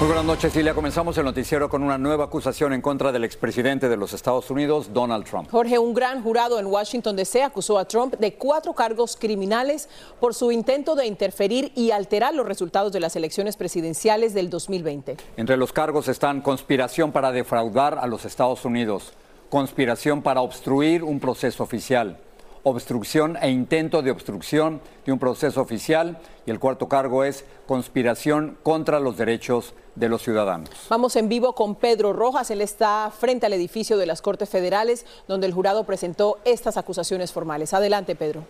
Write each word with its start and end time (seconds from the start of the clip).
Muy 0.00 0.08
buenas 0.08 0.24
noches, 0.24 0.52
Silvia. 0.52 0.74
Comenzamos 0.74 1.16
el 1.18 1.24
noticiero 1.24 1.68
con 1.68 1.84
una 1.84 1.96
nueva 1.96 2.24
acusación 2.24 2.72
en 2.72 2.82
contra 2.82 3.12
del 3.12 3.22
expresidente 3.22 3.88
de 3.88 3.96
los 3.96 4.12
Estados 4.12 4.50
Unidos, 4.50 4.92
Donald 4.92 5.24
Trump. 5.24 5.48
Jorge, 5.48 5.78
un 5.78 5.94
gran 5.94 6.20
jurado 6.20 6.58
en 6.58 6.66
Washington 6.66 7.14
DC 7.14 7.44
acusó 7.44 7.78
a 7.78 7.84
Trump 7.84 8.16
de 8.18 8.34
cuatro 8.34 8.72
cargos 8.72 9.16
criminales 9.16 9.88
por 10.18 10.34
su 10.34 10.50
intento 10.50 10.96
de 10.96 11.06
interferir 11.06 11.70
y 11.76 11.92
alterar 11.92 12.34
los 12.34 12.44
resultados 12.44 12.92
de 12.92 12.98
las 12.98 13.14
elecciones 13.14 13.56
presidenciales 13.56 14.34
del 14.34 14.50
2020. 14.50 15.16
Entre 15.36 15.56
los 15.56 15.72
cargos 15.72 16.08
están 16.08 16.40
conspiración 16.40 17.12
para 17.12 17.30
defraudar 17.30 17.96
a 18.00 18.08
los 18.08 18.24
Estados 18.24 18.64
Unidos, 18.64 19.12
conspiración 19.48 20.22
para 20.22 20.40
obstruir 20.40 21.04
un 21.04 21.20
proceso 21.20 21.62
oficial, 21.62 22.18
obstrucción 22.64 23.36
e 23.40 23.50
intento 23.50 24.02
de 24.02 24.10
obstrucción 24.10 24.80
de 25.06 25.12
un 25.12 25.18
proceso 25.18 25.60
oficial 25.60 26.18
y 26.46 26.50
el 26.50 26.58
cuarto 26.58 26.88
cargo 26.88 27.22
es 27.22 27.44
conspiración 27.66 28.58
contra 28.62 28.98
los 29.00 29.16
derechos 29.16 29.74
de 29.94 30.08
los 30.08 30.22
ciudadanos. 30.22 30.70
Vamos 30.88 31.14
en 31.16 31.28
vivo 31.28 31.54
con 31.54 31.76
Pedro 31.76 32.12
Rojas. 32.12 32.50
Él 32.50 32.60
está 32.60 33.12
frente 33.16 33.46
al 33.46 33.52
edificio 33.52 33.96
de 33.96 34.06
las 34.06 34.22
Cortes 34.22 34.48
Federales 34.48 35.06
donde 35.28 35.46
el 35.46 35.52
jurado 35.52 35.84
presentó 35.84 36.38
estas 36.44 36.76
acusaciones 36.76 37.32
formales. 37.32 37.72
Adelante, 37.74 38.16
Pedro. 38.16 38.44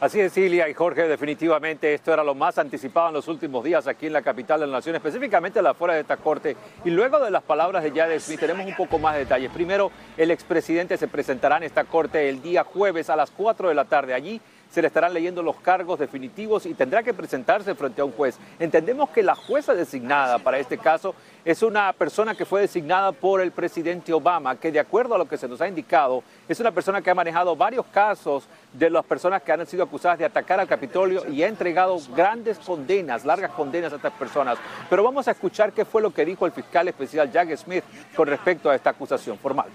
Así 0.00 0.18
es, 0.18 0.32
Cilia 0.32 0.66
y 0.66 0.72
Jorge, 0.72 1.06
definitivamente 1.06 1.92
esto 1.92 2.10
era 2.10 2.24
lo 2.24 2.34
más 2.34 2.56
anticipado 2.56 3.08
en 3.08 3.14
los 3.14 3.28
últimos 3.28 3.62
días 3.62 3.86
aquí 3.86 4.06
en 4.06 4.14
la 4.14 4.22
capital 4.22 4.58
de 4.58 4.66
la 4.66 4.72
nación, 4.72 4.96
específicamente 4.96 5.58
a 5.58 5.62
la 5.62 5.72
afuera 5.72 5.92
de 5.92 6.00
esta 6.00 6.16
corte. 6.16 6.56
Y 6.86 6.90
luego 6.90 7.20
de 7.20 7.30
las 7.30 7.42
palabras 7.42 7.82
de 7.82 7.90
Jared 7.90 8.18
Smith, 8.18 8.40
tenemos 8.40 8.64
un 8.64 8.74
poco 8.74 8.98
más 8.98 9.12
de 9.12 9.20
detalles. 9.20 9.50
Primero, 9.52 9.92
el 10.16 10.30
expresidente 10.30 10.96
se 10.96 11.06
presentará 11.06 11.58
en 11.58 11.64
esta 11.64 11.84
corte 11.84 12.30
el 12.30 12.40
día 12.40 12.64
jueves 12.64 13.10
a 13.10 13.16
las 13.16 13.30
4 13.30 13.68
de 13.68 13.74
la 13.74 13.84
tarde. 13.84 14.14
Allí 14.14 14.40
se 14.70 14.80
le 14.80 14.88
estarán 14.88 15.12
leyendo 15.12 15.42
los 15.42 15.56
cargos 15.56 15.98
definitivos 15.98 16.66
y 16.66 16.74
tendrá 16.74 17.02
que 17.02 17.12
presentarse 17.12 17.74
frente 17.74 18.00
a 18.00 18.04
un 18.04 18.12
juez. 18.12 18.38
Entendemos 18.58 19.10
que 19.10 19.22
la 19.22 19.34
jueza 19.34 19.74
designada 19.74 20.38
para 20.38 20.58
este 20.58 20.78
caso 20.78 21.14
es 21.44 21.62
una 21.62 21.92
persona 21.92 22.34
que 22.34 22.44
fue 22.44 22.60
designada 22.60 23.12
por 23.12 23.40
el 23.40 23.50
presidente 23.50 24.12
Obama, 24.12 24.56
que 24.56 24.70
de 24.70 24.78
acuerdo 24.78 25.14
a 25.14 25.18
lo 25.18 25.26
que 25.26 25.38
se 25.38 25.48
nos 25.48 25.60
ha 25.60 25.68
indicado, 25.68 26.22
es 26.48 26.60
una 26.60 26.70
persona 26.70 27.02
que 27.02 27.10
ha 27.10 27.14
manejado 27.14 27.56
varios 27.56 27.86
casos 27.86 28.44
de 28.72 28.90
las 28.90 29.04
personas 29.04 29.42
que 29.42 29.52
han 29.52 29.66
sido 29.66 29.82
acusadas 29.82 30.18
de 30.18 30.24
atacar 30.24 30.60
al 30.60 30.68
Capitolio 30.68 31.26
y 31.28 31.42
ha 31.42 31.48
entregado 31.48 31.98
grandes 32.14 32.58
condenas, 32.58 33.24
largas 33.24 33.50
condenas 33.52 33.92
a 33.92 33.96
estas 33.96 34.12
personas. 34.12 34.58
Pero 34.88 35.02
vamos 35.02 35.26
a 35.28 35.32
escuchar 35.32 35.72
qué 35.72 35.84
fue 35.84 36.02
lo 36.02 36.12
que 36.12 36.24
dijo 36.24 36.46
el 36.46 36.52
fiscal 36.52 36.88
especial 36.88 37.30
Jack 37.32 37.56
Smith 37.56 37.84
con 38.14 38.28
respecto 38.28 38.70
a 38.70 38.76
esta 38.76 38.90
acusación 38.90 39.38
formal. 39.38 39.68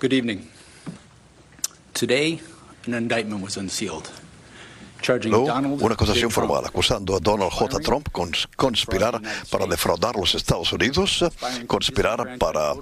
Good 0.00 0.12
evening. 0.12 0.38
Today, 1.94 2.42
an 2.86 2.94
indictment 2.94 3.42
was 3.42 3.56
unsealed. 3.56 4.08
charging 5.02 5.30
No, 5.30 5.46
Donald 5.46 5.82
una 5.82 5.94
acusación 5.94 6.30
formal 6.30 6.64
acusando 6.64 7.16
a 7.16 7.20
Donald 7.20 7.52
J. 7.52 7.78
Trump 7.80 8.08
con 8.10 8.30
conspirar 8.56 9.20
para 9.50 9.66
defraudar 9.66 10.16
los 10.16 10.34
Estados 10.34 10.72
Unidos, 10.72 11.24
conspirar 11.66 12.38
para 12.38 12.74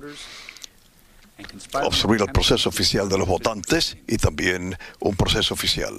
obstruir 1.82 2.20
el 2.20 2.28
proceso 2.28 2.68
oficial 2.68 3.08
de 3.08 3.18
los 3.18 3.26
votantes 3.26 3.96
y 4.06 4.16
también 4.18 4.76
un 5.00 5.16
proceso 5.16 5.54
oficial. 5.54 5.94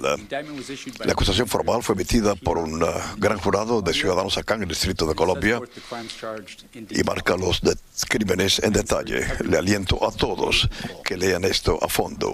La 1.03 1.11
acusación 1.11 1.47
formal 1.47 1.83
fue 1.83 1.95
emitida 1.95 2.35
por 2.35 2.57
un 2.57 2.81
uh, 2.81 2.87
gran 3.17 3.37
jurado 3.37 3.81
de 3.81 3.93
ciudadanos 3.93 4.37
acá 4.37 4.55
en 4.55 4.63
el 4.63 4.69
Distrito 4.69 5.05
de 5.05 5.13
Colombia 5.13 5.59
y 6.89 7.03
marca 7.03 7.35
los 7.35 7.61
crímenes 8.07 8.59
en 8.59 8.71
detalle. 8.71 9.27
Le 9.43 9.57
aliento 9.57 10.07
a 10.07 10.11
todos 10.11 10.69
que 11.03 11.17
lean 11.17 11.43
esto 11.43 11.77
a 11.81 11.89
fondo. 11.89 12.33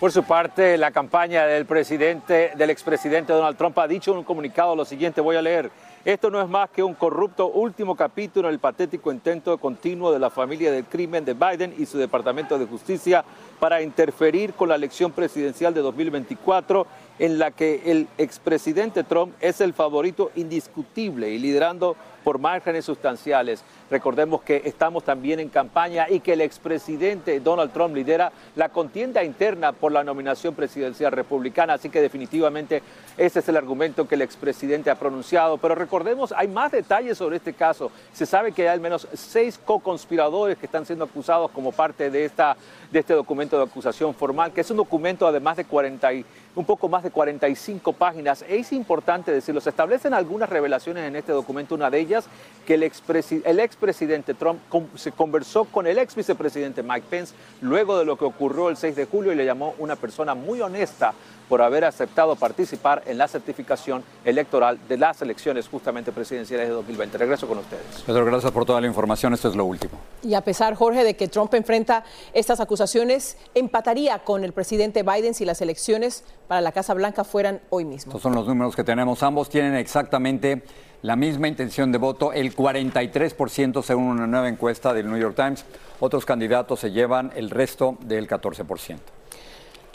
Por 0.00 0.12
su 0.12 0.24
parte, 0.24 0.78
la 0.78 0.90
campaña 0.90 1.44
del 1.44 1.66
presidente, 1.66 2.52
del 2.56 2.70
expresidente 2.70 3.32
Donald 3.32 3.56
Trump 3.56 3.78
ha 3.78 3.86
dicho 3.86 4.12
en 4.12 4.18
un 4.18 4.24
comunicado 4.24 4.74
lo 4.74 4.84
siguiente, 4.84 5.20
voy 5.20 5.36
a 5.36 5.42
leer. 5.42 5.70
Esto 6.04 6.30
no 6.30 6.42
es 6.42 6.48
más 6.48 6.68
que 6.70 6.82
un 6.82 6.94
corrupto 6.94 7.46
último 7.46 7.94
capítulo 7.94 8.48
en 8.48 8.54
el 8.54 8.58
patético 8.58 9.12
intento 9.12 9.56
continuo 9.58 10.12
de 10.12 10.18
la 10.18 10.30
familia 10.30 10.72
del 10.72 10.84
crimen 10.84 11.24
de 11.24 11.34
Biden 11.34 11.74
y 11.78 11.86
su 11.86 11.96
Departamento 11.96 12.58
de 12.58 12.66
Justicia 12.66 13.24
para 13.60 13.82
interferir 13.82 14.54
con 14.54 14.68
la 14.68 14.74
elección 14.74 15.12
presidencial 15.12 15.72
de 15.72 15.80
2024 15.80 16.86
en 17.18 17.38
la 17.38 17.50
que 17.50 17.82
el 17.86 18.08
expresidente 18.18 19.04
Trump 19.04 19.34
es 19.40 19.60
el 19.60 19.72
favorito 19.72 20.30
indiscutible 20.34 21.30
y 21.30 21.38
liderando 21.38 21.96
por 22.22 22.38
márgenes 22.38 22.84
sustanciales. 22.84 23.62
Recordemos 23.90 24.42
que 24.42 24.62
estamos 24.64 25.04
también 25.04 25.40
en 25.40 25.48
campaña 25.48 26.06
y 26.08 26.20
que 26.20 26.32
el 26.32 26.40
expresidente 26.40 27.40
Donald 27.40 27.72
Trump 27.72 27.94
lidera 27.94 28.32
la 28.56 28.68
contienda 28.70 29.22
interna 29.22 29.72
por 29.72 29.92
la 29.92 30.04
nominación 30.04 30.54
presidencial 30.54 31.12
republicana, 31.12 31.74
así 31.74 31.90
que 31.90 32.00
definitivamente 32.00 32.82
ese 33.18 33.40
es 33.40 33.48
el 33.48 33.56
argumento 33.56 34.08
que 34.08 34.14
el 34.14 34.22
expresidente 34.22 34.90
ha 34.90 34.94
pronunciado. 34.94 35.58
Pero 35.58 35.74
recordemos, 35.74 36.32
hay 36.32 36.48
más 36.48 36.72
detalles 36.72 37.18
sobre 37.18 37.36
este 37.36 37.52
caso. 37.52 37.90
Se 38.12 38.24
sabe 38.24 38.52
que 38.52 38.62
hay 38.62 38.68
al 38.68 38.80
menos 38.80 39.06
seis 39.12 39.60
co-conspiradores 39.62 40.56
que 40.56 40.66
están 40.66 40.86
siendo 40.86 41.04
acusados 41.04 41.50
como 41.50 41.72
parte 41.72 42.10
de, 42.10 42.24
esta, 42.24 42.56
de 42.90 42.98
este 42.98 43.14
documento 43.14 43.58
de 43.58 43.64
acusación 43.64 44.14
formal, 44.14 44.52
que 44.52 44.62
es 44.62 44.70
un 44.70 44.78
documento 44.78 45.26
además 45.26 45.56
de 45.56 45.64
40 45.64 46.12
y 46.14 46.24
un 46.54 46.64
poco 46.64 46.88
más 46.88 47.01
de 47.02 47.10
45 47.10 47.92
páginas. 47.92 48.44
Es 48.48 48.72
importante 48.72 49.32
decirlo, 49.32 49.60
se 49.60 49.70
establecen 49.70 50.14
algunas 50.14 50.48
revelaciones 50.48 51.06
en 51.06 51.16
este 51.16 51.32
documento, 51.32 51.74
una 51.74 51.90
de 51.90 52.00
ellas 52.00 52.26
que 52.66 52.74
el, 52.74 52.82
expresi- 52.82 53.42
el 53.44 53.60
expresidente 53.60 54.34
Trump 54.34 54.60
con- 54.68 54.88
se 54.96 55.12
conversó 55.12 55.64
con 55.64 55.86
el 55.86 55.98
ex 55.98 56.14
vicepresidente 56.14 56.82
Mike 56.82 57.06
Pence 57.10 57.34
luego 57.60 57.98
de 57.98 58.04
lo 58.04 58.16
que 58.16 58.24
ocurrió 58.24 58.68
el 58.68 58.76
6 58.76 58.94
de 58.96 59.06
julio 59.06 59.32
y 59.32 59.36
le 59.36 59.44
llamó 59.44 59.74
una 59.78 59.96
persona 59.96 60.34
muy 60.34 60.60
honesta 60.60 61.12
por 61.48 61.60
haber 61.60 61.84
aceptado 61.84 62.34
participar 62.36 63.02
en 63.04 63.18
la 63.18 63.28
certificación 63.28 64.02
electoral 64.24 64.78
de 64.88 64.96
las 64.96 65.20
elecciones 65.20 65.68
justamente 65.68 66.10
presidenciales 66.10 66.68
de 66.68 66.72
2020. 66.72 67.18
Regreso 67.18 67.46
con 67.46 67.58
ustedes. 67.58 67.84
Pedro, 68.06 68.24
gracias 68.24 68.50
por 68.52 68.64
toda 68.64 68.80
la 68.80 68.86
información. 68.86 69.34
Esto 69.34 69.48
es 69.48 69.56
lo 69.56 69.66
último. 69.66 69.92
Y 70.22 70.32
a 70.32 70.40
pesar, 70.40 70.74
Jorge, 70.76 71.04
de 71.04 71.14
que 71.14 71.28
Trump 71.28 71.52
enfrenta 71.52 72.04
estas 72.32 72.60
acusaciones, 72.60 73.36
empataría 73.54 74.20
con 74.20 74.44
el 74.44 74.52
presidente 74.54 75.02
Biden 75.02 75.34
si 75.34 75.44
las 75.44 75.60
elecciones 75.60 76.24
para 76.52 76.60
la 76.60 76.72
Casa 76.72 76.92
Blanca 76.92 77.24
fueran 77.24 77.62
hoy 77.70 77.86
mismo. 77.86 78.10
Estos 78.10 78.20
son 78.20 78.34
los 78.34 78.46
números 78.46 78.76
que 78.76 78.84
tenemos. 78.84 79.22
Ambos 79.22 79.48
tienen 79.48 79.74
exactamente 79.74 80.62
la 81.00 81.16
misma 81.16 81.48
intención 81.48 81.90
de 81.90 81.96
voto, 81.96 82.30
el 82.34 82.54
43% 82.54 83.82
según 83.82 84.04
una 84.04 84.26
nueva 84.26 84.50
encuesta 84.50 84.92
del 84.92 85.08
New 85.08 85.18
York 85.18 85.34
Times. 85.34 85.64
Otros 85.98 86.26
candidatos 86.26 86.80
se 86.80 86.90
llevan 86.90 87.32
el 87.36 87.48
resto 87.48 87.96
del 88.00 88.28
14%. 88.28 88.98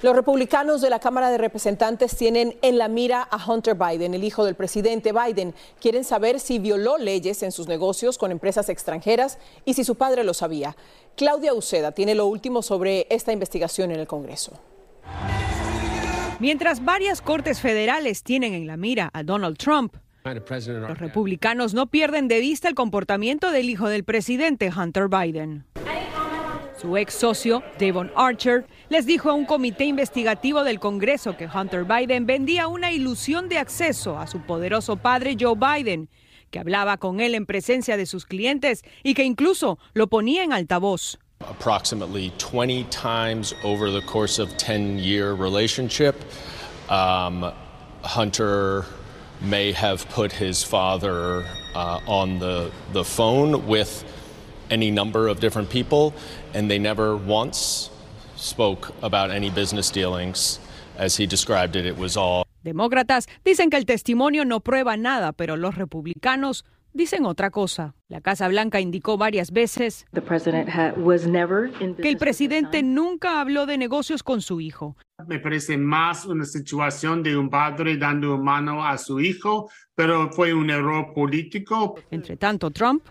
Los 0.02 0.16
republicanos 0.16 0.82
de 0.82 0.90
la 0.90 1.00
Cámara 1.00 1.30
de 1.30 1.38
Representantes 1.38 2.18
tienen 2.18 2.58
en 2.64 2.80
la 2.80 2.88
mira 2.88 3.22
a 3.22 3.38
Hunter 3.38 3.76
Biden, 3.76 4.16
el 4.16 4.24
hijo 4.24 4.44
del 4.44 4.56
presidente 4.56 5.14
Biden. 5.14 5.54
Quieren 5.80 6.04
saber 6.04 6.40
si 6.40 6.58
violó 6.58 6.98
leyes 6.98 7.44
en 7.44 7.52
sus 7.52 7.68
negocios 7.68 8.18
con 8.18 8.32
empresas 8.32 8.68
extranjeras 8.70 9.38
y 9.64 9.76
si 9.76 9.84
su 9.84 9.94
padre 9.94 10.24
lo 10.24 10.34
sabía. 10.34 10.76
Claudia 11.16 11.54
Uceda 11.54 11.92
tiene 11.92 12.16
lo 12.16 12.26
último 12.26 12.64
sobre 12.64 13.06
esta 13.12 13.32
investigación 13.32 13.92
en 13.92 14.00
el 14.00 14.08
Congreso. 14.08 14.54
Mientras 16.40 16.86
varias 16.86 17.24
cortes 17.24 17.62
federales 17.62 18.22
tienen 18.22 18.54
en 18.54 18.68
la 18.68 18.78
mira 18.78 19.10
a 19.14 19.24
Donald 19.24 19.58
Trump, 19.58 19.96
los 20.24 21.00
republicanos 21.00 21.74
no 21.74 21.88
pierden 21.88 22.28
de 22.28 22.40
vista 22.40 22.68
el 22.68 22.76
comportamiento 22.76 23.52
del 23.52 23.70
hijo 23.70 23.90
del 23.90 24.04
presidente 24.04 24.70
Hunter 24.70 25.08
Biden. 25.08 25.66
Su 26.80 26.96
ex 26.96 27.16
socio, 27.16 27.64
Devon 27.80 28.12
Archer, 28.16 28.68
les 28.90 29.08
dijo 29.08 29.32
a 29.32 29.34
un 29.34 29.46
comité 29.46 29.86
investigativo 29.86 30.64
del 30.64 30.80
Congreso 30.80 31.36
que 31.38 31.48
Hunter 31.48 31.86
Biden 31.86 32.28
vendía 32.28 32.68
una 32.68 32.92
ilusión 32.92 33.50
de 33.50 33.58
acceso 33.58 34.20
a 34.20 34.28
su 34.28 34.42
poderoso 34.42 34.98
padre 34.98 35.38
Joe 35.40 35.56
Biden, 35.56 36.08
que 36.52 36.60
hablaba 36.60 36.98
con 36.98 37.20
él 37.20 37.34
en 37.34 37.48
presencia 37.48 37.98
de 37.98 38.06
sus 38.06 38.28
clientes 38.28 38.84
y 39.02 39.16
que 39.16 39.24
incluso 39.24 39.80
lo 39.94 40.08
ponía 40.08 40.44
en 40.44 40.54
altavoz. 40.54 41.18
Approximately 41.58 42.32
20 42.38 42.84
times 42.86 43.54
over 43.64 43.90
the 43.90 44.02
course 44.02 44.40
of 44.40 44.56
10 44.58 45.00
year 45.00 45.34
relationship. 45.34 46.16
Um, 46.90 47.54
hunter 48.04 48.86
may 49.42 49.72
have 49.72 50.08
put 50.10 50.32
his 50.32 50.64
father 50.64 51.46
uh, 51.76 52.00
on 52.08 52.40
the, 52.40 52.72
the 52.94 53.04
phone 53.04 53.68
with 53.68 54.04
any 54.70 54.92
number 54.92 55.28
of 55.28 55.40
different 55.40 55.70
people 55.70 56.14
and 56.54 56.70
they 56.70 56.80
never 56.80 57.16
once 57.16 57.90
spoke 58.36 58.92
about 59.02 59.32
any 59.32 59.50
business 59.50 59.90
dealings. 59.90 60.60
As 60.96 61.16
he 61.16 61.28
described 61.28 61.76
it 61.76 61.86
it 61.86 61.98
was 61.98 62.18
all 62.18 62.46
Demócratas 62.64 63.28
dicen 63.46 63.70
que 63.70 63.78
el 63.78 63.86
testimonio 63.86 64.46
no 64.46 64.60
prueba 64.60 64.98
nada, 64.98 65.32
pero 65.32 65.56
los 65.56 65.76
republicanos 65.76 66.66
dicen 66.94 67.26
otra 67.26 67.52
cosa. 67.52 67.94
La 68.08 68.22
Casa 68.22 68.48
Blanca 68.48 68.80
indicó 68.80 69.18
varias 69.18 69.52
veces 69.52 70.06
que 72.02 72.10
el 72.10 72.18
presidente 72.18 72.84
nunca 72.84 73.42
habló 73.42 73.66
de 73.66 73.78
negocios 73.78 74.24
con 74.24 74.42
su 74.42 74.62
hijo. 74.62 74.96
Me 75.28 75.40
parece 75.40 75.78
más 75.78 76.26
una 76.26 76.46
situación 76.46 77.24
de 77.24 77.36
un 77.36 77.50
padre 77.50 77.98
dando 77.98 78.38
mano 78.38 78.86
a 78.86 78.98
su 78.98 79.20
hijo, 79.20 79.70
pero 79.96 80.32
fue 80.32 80.54
un 80.54 80.70
error 80.70 81.14
político. 81.14 81.96
Entre 82.12 82.38
tanto, 82.38 82.72
Trump 82.72 83.04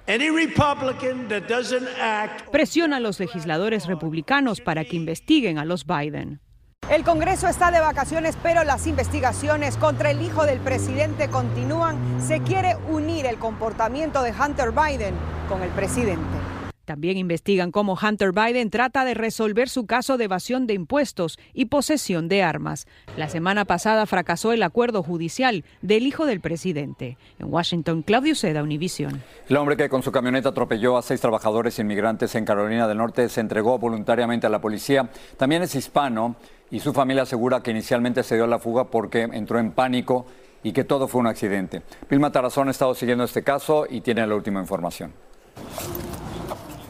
presiona 2.53 2.97
a 2.97 3.01
los 3.01 3.21
legisladores 3.21 3.87
republicanos 3.87 4.61
para 4.61 4.85
que 4.85 4.97
investiguen 4.97 5.59
a 5.59 5.65
los 5.65 5.85
Biden. 5.85 6.41
El 6.89 7.03
Congreso 7.03 7.49
está 7.49 7.73
de 7.73 7.81
vacaciones, 7.81 8.37
pero 8.45 8.63
las 8.63 8.87
investigaciones 8.87 9.77
contra 9.77 10.13
el 10.13 10.23
hijo 10.23 10.47
del 10.47 10.61
presidente 10.61 11.29
continúan. 11.29 12.23
Se 12.25 12.41
quiere 12.43 12.77
unir 12.89 13.27
el 13.27 13.39
comportamiento 13.39 14.23
de 14.23 14.31
Hunter 14.31 14.71
Biden 14.71 15.17
con 15.49 15.63
el 15.63 15.71
presidente. 15.71 16.46
También 16.87 17.19
investigan 17.19 17.73
cómo 17.73 17.99
Hunter 18.01 18.31
Biden 18.31 18.71
trata 18.71 19.05
de 19.05 19.15
resolver 19.15 19.69
su 19.69 19.87
caso 19.87 20.17
de 20.17 20.25
evasión 20.25 20.69
de 20.69 20.75
impuestos 20.75 21.37
y 21.53 21.67
posesión 21.67 22.29
de 22.29 22.45
armas. 22.45 22.87
La 23.17 23.29
semana 23.29 23.65
pasada 23.65 24.07
fracasó 24.07 24.53
el 24.53 24.63
acuerdo 24.63 25.03
judicial 25.03 25.65
del 25.83 26.07
hijo 26.07 26.27
del 26.27 26.41
presidente. 26.41 27.19
En 27.41 27.53
Washington, 27.53 28.03
Claudio 28.03 28.37
Seda, 28.37 28.63
Univision. 28.63 29.21
El 29.49 29.57
hombre 29.57 29.77
que 29.77 29.89
con 29.89 30.05
su 30.05 30.13
camioneta 30.13 30.51
atropelló 30.51 30.97
a 30.97 31.03
seis 31.03 31.21
trabajadores 31.21 31.77
inmigrantes 31.81 32.37
en 32.37 32.45
Carolina 32.45 32.87
del 32.87 32.99
Norte 32.99 33.29
se 33.29 33.41
entregó 33.41 33.79
voluntariamente 33.81 34.47
a 34.47 34.51
la 34.51 34.61
policía. 34.61 35.11
También 35.37 35.63
es 35.63 35.75
hispano 35.75 36.37
y 36.71 36.79
su 36.79 36.93
familia 36.93 37.25
asegura 37.25 37.65
que 37.65 37.73
inicialmente 37.73 38.23
se 38.23 38.37
dio 38.37 38.45
a 38.45 38.49
la 38.49 38.61
fuga 38.61 38.85
porque 38.85 39.23
entró 39.23 39.59
en 39.59 39.73
pánico 39.73 40.25
y 40.63 40.73
que 40.73 40.85
todo 40.85 41.09
fue 41.09 41.21
un 41.21 41.27
accidente. 41.27 41.83
Vilma 42.09 42.31
Tarazón 42.31 42.69
ha 42.69 42.71
estado 42.71 42.95
siguiendo 42.95 43.25
este 43.25 43.43
caso 43.43 43.87
y 43.91 44.03
tiene 44.03 44.25
la 44.25 44.37
última 44.37 44.61
información. 44.61 45.13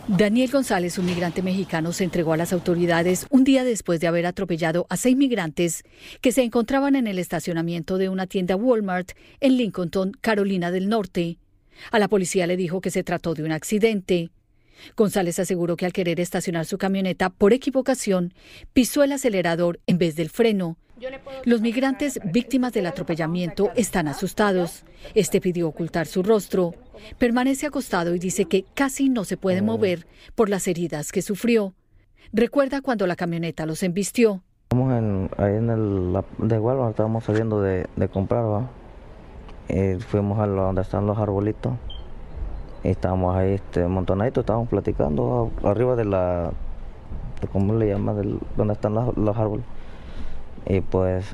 Daniel 0.08 0.52
González, 0.52 0.98
un 0.98 1.06
migrante 1.06 1.42
mexicano, 1.42 1.92
se 1.92 2.04
entregó 2.04 2.32
a 2.32 2.36
las 2.36 2.52
autoridades 2.52 3.26
un 3.28 3.42
día 3.42 3.64
después 3.64 3.98
de 3.98 4.06
haber 4.06 4.24
atropellado 4.24 4.86
a 4.88 4.96
seis 4.96 5.16
migrantes 5.16 5.82
que 6.20 6.30
se 6.30 6.44
encontraban 6.44 6.94
en 6.94 7.08
el 7.08 7.18
estacionamiento 7.18 7.98
de 7.98 8.08
una 8.08 8.28
tienda 8.28 8.54
Walmart 8.54 9.12
en 9.40 9.56
Lincolnton, 9.56 10.12
Carolina 10.20 10.70
del 10.70 10.88
Norte. 10.88 11.38
A 11.90 11.98
la 11.98 12.06
policía 12.06 12.46
le 12.46 12.56
dijo 12.56 12.80
que 12.80 12.92
se 12.92 13.02
trató 13.02 13.34
de 13.34 13.42
un 13.42 13.50
accidente. 13.50 14.30
González 14.96 15.40
aseguró 15.40 15.76
que 15.76 15.86
al 15.86 15.92
querer 15.92 16.20
estacionar 16.20 16.66
su 16.66 16.78
camioneta 16.78 17.28
por 17.28 17.52
equivocación, 17.52 18.32
pisó 18.72 19.02
el 19.02 19.10
acelerador 19.10 19.80
en 19.88 19.98
vez 19.98 20.14
del 20.14 20.30
freno. 20.30 20.78
Los 21.44 21.60
migrantes 21.60 22.18
víctimas 22.24 22.72
del 22.72 22.86
atropellamiento 22.86 23.70
están 23.76 24.08
asustados. 24.08 24.84
Este 25.14 25.40
pidió 25.40 25.68
ocultar 25.68 26.06
su 26.06 26.22
rostro. 26.22 26.74
Permanece 27.18 27.66
acostado 27.66 28.14
y 28.14 28.18
dice 28.18 28.46
que 28.46 28.64
casi 28.74 29.08
no 29.08 29.24
se 29.24 29.36
puede 29.36 29.62
mover 29.62 30.06
por 30.34 30.48
las 30.48 30.66
heridas 30.68 31.12
que 31.12 31.22
sufrió. 31.22 31.74
Recuerda 32.32 32.80
cuando 32.80 33.06
la 33.06 33.16
camioneta 33.16 33.66
los 33.66 33.82
embistió. 33.82 34.42
Estamos 34.64 34.92
en, 34.94 35.30
ahí 35.36 35.54
en 35.54 35.70
el 35.70 36.22
de 36.38 36.58
Walmart, 36.58 36.90
estábamos 36.90 37.24
saliendo 37.24 37.60
de, 37.60 37.86
comprar, 38.12 38.44
¿va? 38.44 38.70
Y 39.68 40.00
fuimos 40.00 40.38
a 40.40 40.46
donde 40.46 40.82
están 40.82 41.06
los 41.06 41.18
arbolitos 41.18 41.74
estábamos 42.90 43.36
ahí 43.36 43.54
este, 43.54 43.86
montonaditos, 43.86 44.42
estábamos 44.42 44.68
platicando 44.68 45.50
arriba 45.64 45.96
de 45.96 46.04
la, 46.04 46.52
¿cómo 47.52 47.74
le 47.74 47.88
llama? 47.88 48.14
Del, 48.14 48.38
donde 48.56 48.74
están 48.74 48.94
los, 48.94 49.36
árboles. 49.36 49.64
Y 50.66 50.80
pues 50.80 51.26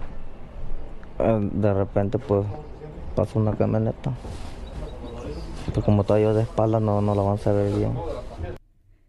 eh, 1.19 1.38
de 1.52 1.75
repente 1.75 2.19
pues 2.19 2.46
pasó 3.14 3.38
una 3.38 3.52
camioneta. 3.52 4.12
Pues 5.73 5.84
como 5.84 6.02
estaba 6.02 6.20
yo 6.20 6.34
de 6.34 6.43
espalda 6.43 6.81
no, 6.81 7.00
no 7.00 7.14
la 7.14 7.23
van 7.23 7.38
a 7.44 7.52
ver 7.52 7.73
bien. 7.75 7.93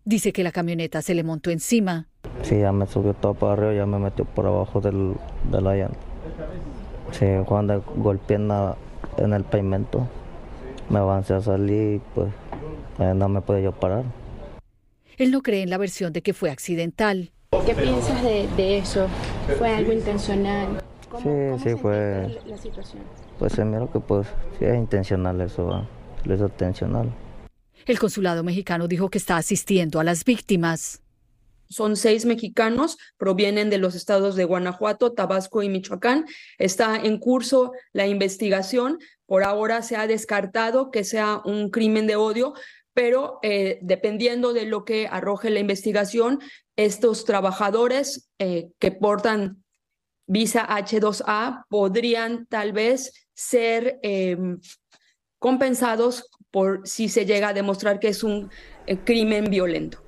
Dice 0.06 0.34
que 0.34 0.44
la 0.44 0.52
camioneta 0.52 1.02
se 1.02 1.14
le 1.14 1.24
montó 1.24 1.50
encima. 1.50 2.08
Sí, 2.42 2.60
ya 2.60 2.72
me 2.72 2.86
subió 2.88 3.14
todo 3.14 3.34
para 3.34 3.54
arriba, 3.54 3.74
ya 3.74 3.86
me 3.86 4.00
metió 4.00 4.26
por 4.26 4.46
abajo 4.46 4.82
del, 4.82 5.16
de 5.50 5.62
la 5.62 5.76
llanta. 5.76 5.98
Sí, 7.12 7.26
cuando 7.46 7.82
golpeé 7.96 8.38
en, 8.38 8.52
en 9.18 9.34
el 9.34 9.44
pavimento 9.44 10.08
me 10.90 11.00
avancé 11.00 11.34
a 11.34 11.42
salir 11.42 11.96
y 11.96 12.02
pues 12.14 12.30
eh, 13.00 13.14
no 13.16 13.30
me 13.30 13.42
pude 13.42 13.64
yo 13.64 13.72
parar. 13.72 14.04
Él 15.18 15.32
no 15.32 15.42
cree 15.42 15.62
en 15.64 15.70
la 15.70 15.78
versión 15.78 16.12
de 16.12 16.22
que 16.22 16.34
fue 16.34 16.50
accidental. 16.50 17.32
¿Qué 17.62 17.76
piensas 17.76 18.22
de, 18.24 18.78
eso? 18.78 19.08
¿Fue 19.58 19.70
algo 19.74 19.94
intencional? 19.94 20.84
sí, 21.22 21.30
sí, 21.64 21.76
fue. 21.76 22.42
La, 22.46 22.58
situación? 22.58 23.04
Pues 23.38 23.54
se 23.54 23.64
mira 23.64 23.88
que 23.92 24.00
pues 24.00 24.28
sí 24.58 24.66
es 24.66 24.76
intencional 24.76 25.40
eso, 25.40 25.88
es 26.26 26.40
intencional. 26.40 27.14
El 27.86 28.00
consulado 28.00 28.44
mexicano 28.44 28.88
dijo 28.88 29.10
que 29.10 29.18
está 29.18 29.38
asistiendo 29.38 30.00
a 30.00 30.04
las 30.04 30.26
víctimas. 30.26 31.02
Son 31.70 31.96
seis 31.96 32.26
mexicanos, 32.26 32.98
provienen 33.18 33.70
de 33.70 33.78
los 33.78 33.96
estados 33.96 34.36
de 34.36 34.46
Guanajuato, 34.46 35.14
Tabasco 35.14 35.64
y 35.64 35.70
Michoacán. 35.70 36.26
Está 36.58 36.98
en 36.98 37.18
curso 37.18 37.72
la 37.94 38.08
investigación. 38.08 39.00
Por 39.26 39.44
ahora 39.44 39.82
se 39.82 39.96
ha 39.96 40.06
descartado 40.06 40.92
que 40.92 41.04
sea 41.04 41.42
un 41.46 41.70
crimen 41.70 42.08
de 42.08 42.16
odio, 42.16 42.54
pero 42.94 43.40
eh, 43.42 43.80
dependiendo 43.82 44.54
de 44.54 44.66
lo 44.66 44.86
que 44.86 45.08
arroje 45.08 45.50
la 45.50 45.60
investigación, 45.60 46.40
estos 46.76 47.26
trabajadores 47.26 48.30
eh, 48.40 48.70
que 48.80 48.92
portan 48.92 49.64
visa 50.28 50.66
H2A 50.68 51.66
podrían 51.70 52.46
tal 52.48 52.72
vez 52.72 53.28
ser 53.34 54.00
em, 54.04 54.60
compensados 55.40 56.30
por 56.52 56.88
si 56.88 57.10
se 57.10 57.26
llega 57.26 57.50
a 57.50 57.54
demostrar 57.54 58.00
que 58.00 58.10
es 58.10 58.24
un 58.24 58.50
eh, 58.86 58.98
crimen 58.98 59.50
violento. 59.50 60.03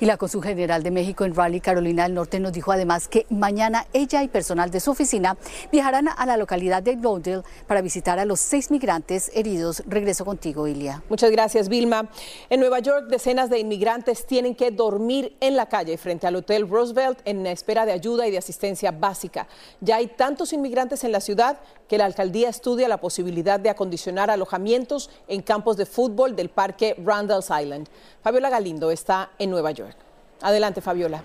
Y 0.00 0.06
la 0.06 0.16
Consul 0.16 0.42
General 0.42 0.82
de 0.82 0.90
México 0.90 1.24
en 1.24 1.34
Raleigh, 1.34 1.60
Carolina 1.60 2.04
del 2.04 2.14
Norte, 2.14 2.40
nos 2.40 2.52
dijo 2.52 2.72
además 2.72 3.08
que 3.08 3.26
mañana 3.30 3.86
ella 3.92 4.22
y 4.22 4.28
personal 4.28 4.70
de 4.70 4.80
su 4.80 4.90
oficina 4.90 5.36
viajarán 5.72 6.08
a 6.08 6.26
la 6.26 6.36
localidad 6.36 6.82
de 6.82 6.96
Glendale 6.96 7.42
para 7.66 7.80
visitar 7.80 8.18
a 8.18 8.24
los 8.24 8.40
seis 8.40 8.70
migrantes 8.70 9.30
heridos. 9.34 9.82
Regreso 9.86 10.24
contigo, 10.24 10.66
Ilia. 10.66 11.02
Muchas 11.08 11.30
gracias, 11.30 11.68
Vilma. 11.68 12.08
En 12.50 12.60
Nueva 12.60 12.80
York, 12.80 13.06
decenas 13.08 13.50
de 13.50 13.58
inmigrantes 13.58 14.26
tienen 14.26 14.54
que 14.54 14.70
dormir 14.70 15.36
en 15.40 15.56
la 15.56 15.66
calle 15.66 15.96
frente 15.98 16.26
al 16.26 16.36
Hotel 16.36 16.68
Roosevelt 16.68 17.20
en 17.24 17.46
espera 17.46 17.86
de 17.86 17.92
ayuda 17.92 18.26
y 18.26 18.30
de 18.30 18.38
asistencia 18.38 18.90
básica. 18.90 19.46
Ya 19.80 19.96
hay 19.96 20.08
tantos 20.08 20.52
inmigrantes 20.52 21.04
en 21.04 21.12
la 21.12 21.20
ciudad 21.20 21.58
que 21.88 21.98
la 21.98 22.04
alcaldía 22.04 22.48
estudia 22.48 22.88
la 22.88 23.00
posibilidad 23.00 23.58
de 23.58 23.70
acondicionar 23.70 24.30
alojamientos 24.30 25.10
en 25.26 25.42
campos 25.42 25.76
de 25.76 25.86
fútbol 25.86 26.36
del 26.36 26.50
parque 26.50 26.94
Randall's 27.04 27.50
Island. 27.50 27.88
Fabiola 28.22 28.50
Galindo 28.50 28.90
está 28.90 29.30
en 29.38 29.50
Nueva 29.50 29.67
Adelante, 30.42 30.80
Fabiola. 30.80 31.22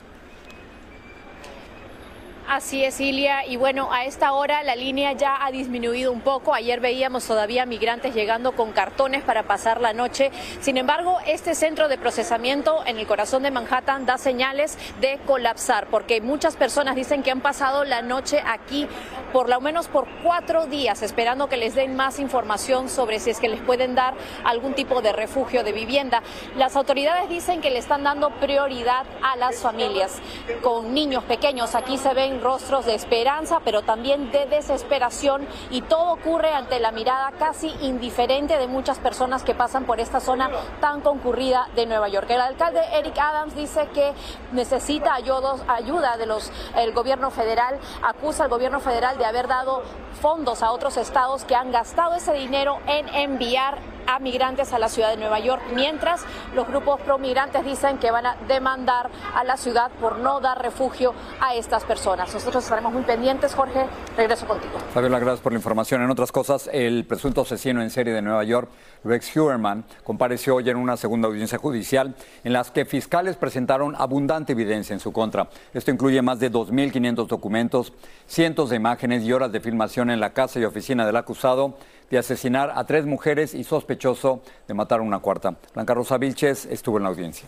Así 2.53 2.85
es, 2.85 3.01
Ilia. 3.01 3.47
Y 3.47 3.55
bueno, 3.55 3.91
a 3.91 4.05
esta 4.05 4.31
hora 4.33 4.61
la 4.61 4.75
línea 4.75 5.13
ya 5.13 5.43
ha 5.43 5.49
disminuido 5.49 6.11
un 6.11 6.21
poco. 6.21 6.53
Ayer 6.53 6.79
veíamos 6.79 7.25
todavía 7.25 7.65
migrantes 7.65 8.13
llegando 8.13 8.51
con 8.51 8.73
cartones 8.73 9.23
para 9.23 9.41
pasar 9.41 9.81
la 9.81 9.91
noche. 9.93 10.29
Sin 10.61 10.77
embargo, 10.77 11.17
este 11.25 11.55
centro 11.55 11.87
de 11.87 11.97
procesamiento 11.97 12.83
en 12.85 12.99
el 12.99 13.07
corazón 13.07 13.41
de 13.41 13.49
Manhattan 13.49 14.05
da 14.05 14.19
señales 14.19 14.77
de 15.01 15.17
colapsar, 15.25 15.87
porque 15.87 16.21
muchas 16.21 16.55
personas 16.55 16.95
dicen 16.95 17.23
que 17.23 17.31
han 17.31 17.41
pasado 17.41 17.85
la 17.85 18.03
noche 18.03 18.39
aquí 18.45 18.87
por 19.33 19.49
lo 19.49 19.59
menos 19.59 19.87
por 19.87 20.07
cuatro 20.21 20.67
días, 20.67 21.01
esperando 21.01 21.49
que 21.49 21.57
les 21.57 21.73
den 21.73 21.95
más 21.95 22.19
información 22.19 22.87
sobre 22.87 23.19
si 23.19 23.31
es 23.31 23.39
que 23.39 23.49
les 23.49 23.61
pueden 23.61 23.95
dar 23.95 24.13
algún 24.43 24.75
tipo 24.75 25.01
de 25.01 25.11
refugio 25.11 25.63
de 25.63 25.71
vivienda. 25.71 26.21
Las 26.55 26.75
autoridades 26.75 27.27
dicen 27.29 27.59
que 27.59 27.71
le 27.71 27.79
están 27.79 28.03
dando 28.03 28.29
prioridad 28.29 29.07
a 29.23 29.35
las 29.37 29.59
familias 29.59 30.21
con 30.61 30.93
niños 30.93 31.23
pequeños. 31.23 31.73
Aquí 31.73 31.97
se 31.97 32.13
ven 32.13 32.42
rostros 32.43 32.85
de 32.85 32.93
esperanza, 32.93 33.61
pero 33.63 33.81
también 33.81 34.31
de 34.31 34.45
desesperación 34.45 35.47
y 35.71 35.81
todo 35.81 36.11
ocurre 36.11 36.53
ante 36.53 36.79
la 36.79 36.91
mirada 36.91 37.31
casi 37.39 37.73
indiferente 37.81 38.57
de 38.57 38.67
muchas 38.67 38.99
personas 38.99 39.43
que 39.43 39.55
pasan 39.55 39.85
por 39.85 39.99
esta 39.99 40.19
zona 40.19 40.49
tan 40.81 41.01
concurrida 41.01 41.69
de 41.75 41.85
Nueva 41.85 42.09
York. 42.09 42.29
El 42.29 42.41
alcalde 42.41 42.81
Eric 42.93 43.17
Adams 43.17 43.55
dice 43.55 43.87
que 43.93 44.13
necesita 44.51 45.13
ayuda 45.13 46.17
de 46.17 46.25
los 46.25 46.51
el 46.75 46.93
gobierno 46.93 47.31
federal, 47.31 47.79
acusa 48.03 48.43
al 48.43 48.49
gobierno 48.49 48.79
federal 48.79 49.17
de 49.17 49.25
haber 49.25 49.47
dado 49.47 49.81
fondos 50.21 50.63
a 50.63 50.71
otros 50.71 50.97
estados 50.97 51.45
que 51.45 51.55
han 51.55 51.71
gastado 51.71 52.15
ese 52.15 52.33
dinero 52.33 52.79
en 52.87 53.07
enviar 53.09 53.77
a 54.07 54.19
migrantes 54.19 54.73
a 54.73 54.79
la 54.79 54.89
ciudad 54.89 55.09
de 55.09 55.17
Nueva 55.17 55.39
York, 55.39 55.61
mientras 55.73 56.25
los 56.53 56.67
grupos 56.67 56.99
pro 57.01 57.17
migrantes 57.17 57.63
dicen 57.63 57.97
que 57.97 58.11
van 58.11 58.25
a 58.25 58.35
demandar 58.47 59.09
a 59.33 59.43
la 59.43 59.57
ciudad 59.57 59.91
por 60.01 60.17
no 60.17 60.39
dar 60.39 60.61
refugio 60.61 61.13
a 61.39 61.55
estas 61.55 61.83
personas. 61.83 62.32
Nosotros 62.33 62.63
estaremos 62.63 62.91
muy 62.91 63.03
pendientes, 63.03 63.53
Jorge. 63.53 63.85
Regreso 64.17 64.47
contigo. 64.47 64.73
Fabiola, 64.91 65.19
gracias 65.19 65.41
por 65.41 65.51
la 65.51 65.59
información. 65.59 66.01
En 66.01 66.09
otras 66.09 66.31
cosas, 66.31 66.67
el 66.73 67.05
presunto 67.05 67.41
asesino 67.41 67.83
en 67.83 67.91
serie 67.91 68.11
de 68.11 68.23
Nueva 68.23 68.43
York, 68.43 68.69
Rex 69.03 69.35
Huerman, 69.35 69.83
compareció 70.03 70.55
hoy 70.55 70.69
en 70.69 70.77
una 70.77 70.97
segunda 70.97 71.27
audiencia 71.27 71.59
judicial 71.59 72.15
en 72.43 72.53
las 72.53 72.71
que 72.71 72.85
fiscales 72.85 73.35
presentaron 73.35 73.95
abundante 73.95 74.53
evidencia 74.53 74.93
en 74.93 74.99
su 74.99 75.11
contra. 75.11 75.49
Esto 75.73 75.91
incluye 75.91 76.21
más 76.23 76.39
de 76.39 76.51
2.500 76.51 77.27
documentos, 77.27 77.93
cientos 78.25 78.71
de 78.71 78.77
imágenes 78.77 79.23
y 79.23 79.31
horas 79.31 79.51
de 79.51 79.59
filmación 79.59 80.09
en 80.09 80.19
la 80.19 80.33
casa 80.33 80.59
y 80.59 80.65
oficina 80.65 81.05
del 81.05 81.17
acusado 81.17 81.77
de 82.09 82.17
asesinar 82.17 82.71
a 82.75 82.83
tres 82.85 83.05
mujeres 83.05 83.53
y 83.53 83.63
sospechoso 83.63 84.41
de 84.67 84.73
matar 84.73 84.99
a 84.99 85.03
una 85.03 85.19
cuarta. 85.19 85.55
Blanca 85.73 85.93
Rosa 85.93 86.17
Vilches 86.17 86.65
estuvo 86.65 86.97
en 86.97 87.03
la 87.03 87.09
audiencia. 87.09 87.47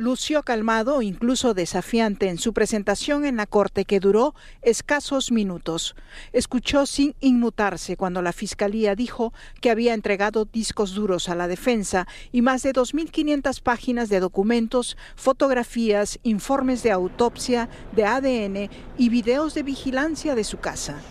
Lució 0.00 0.44
calmado, 0.44 1.02
incluso 1.02 1.54
desafiante, 1.54 2.28
en 2.28 2.38
su 2.38 2.52
presentación 2.52 3.24
en 3.24 3.36
la 3.36 3.46
corte 3.46 3.84
que 3.84 3.98
duró 3.98 4.32
escasos 4.62 5.32
minutos. 5.32 5.96
Escuchó 6.32 6.86
sin 6.86 7.16
inmutarse 7.18 7.96
cuando 7.96 8.22
la 8.22 8.32
fiscalía 8.32 8.94
dijo 8.94 9.32
que 9.60 9.72
había 9.72 9.94
entregado 9.94 10.44
discos 10.44 10.94
duros 10.94 11.28
a 11.28 11.34
la 11.34 11.48
defensa 11.48 12.06
y 12.30 12.42
más 12.42 12.62
de 12.62 12.74
2.500 12.74 13.60
páginas 13.60 14.08
de 14.08 14.20
documentos, 14.20 14.96
fotografías, 15.16 16.20
informes 16.22 16.84
de 16.84 16.92
autopsia, 16.92 17.68
de 17.96 18.04
ADN 18.04 18.70
y 18.98 19.08
videos 19.08 19.54
de 19.54 19.64
vigilancia 19.64 20.36
de 20.36 20.44
su 20.44 20.58
casa. 20.58 21.02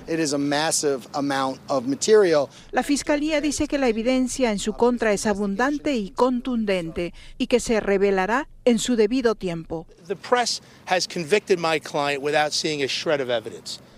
La 2.71 2.83
fiscalía 2.83 3.41
dice 3.41 3.67
que 3.67 3.79
la 3.79 3.89
evidencia 3.89 4.53
en 4.53 4.59
su 4.59 4.71
contra 4.71 5.11
es 5.11 5.25
abundante 5.25 5.93
y 5.97 6.11
contundente 6.11 7.13
y 7.37 7.47
que 7.47 7.59
se 7.59 7.81
revelará 7.81 8.47
en 8.67 8.79
su 8.79 8.97
debido 8.97 9.33
tiempo. 9.35 9.87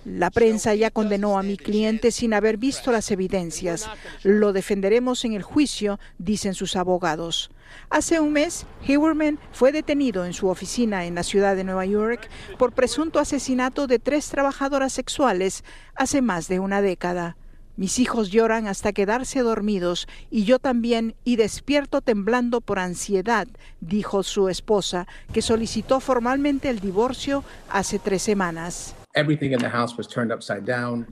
La 0.05 0.29
prensa 0.29 0.75
ya 0.75 0.91
condenó 0.91 1.39
a 1.39 1.43
mi 1.43 1.57
cliente 1.57 2.11
sin 2.11 2.35
haber 2.35 2.57
visto 2.57 2.91
las 2.91 3.09
evidencias. 3.09 3.89
Lo 4.21 4.53
defenderemos 4.53 5.25
en 5.25 5.33
el 5.33 5.41
juicio, 5.41 5.99
dicen 6.19 6.53
sus 6.53 6.75
abogados. 6.75 7.49
Hace 7.89 8.19
un 8.19 8.31
mes, 8.31 8.67
Hewerman 8.87 9.39
fue 9.51 9.71
detenido 9.71 10.23
en 10.23 10.33
su 10.33 10.47
oficina 10.47 11.05
en 11.05 11.15
la 11.15 11.23
ciudad 11.23 11.55
de 11.55 11.63
Nueva 11.63 11.85
York 11.85 12.29
por 12.59 12.71
presunto 12.71 13.19
asesinato 13.19 13.87
de 13.87 13.97
tres 13.97 14.29
trabajadoras 14.29 14.93
sexuales 14.93 15.63
hace 15.95 16.21
más 16.21 16.47
de 16.47 16.59
una 16.59 16.81
década. 16.81 17.37
Mis 17.79 17.97
hijos 17.97 18.29
lloran 18.29 18.67
hasta 18.67 18.91
quedarse 18.91 19.39
dormidos 19.39 20.09
y 20.29 20.43
yo 20.43 20.59
también 20.59 21.15
y 21.23 21.37
despierto 21.37 22.01
temblando 22.01 22.59
por 22.59 22.77
ansiedad, 22.77 23.47
dijo 23.79 24.21
su 24.23 24.49
esposa, 24.49 25.07
que 25.31 25.41
solicitó 25.41 26.01
formalmente 26.01 26.67
el 26.67 26.81
divorcio 26.81 27.45
hace 27.69 27.97
tres 27.97 28.21
semanas. 28.21 28.95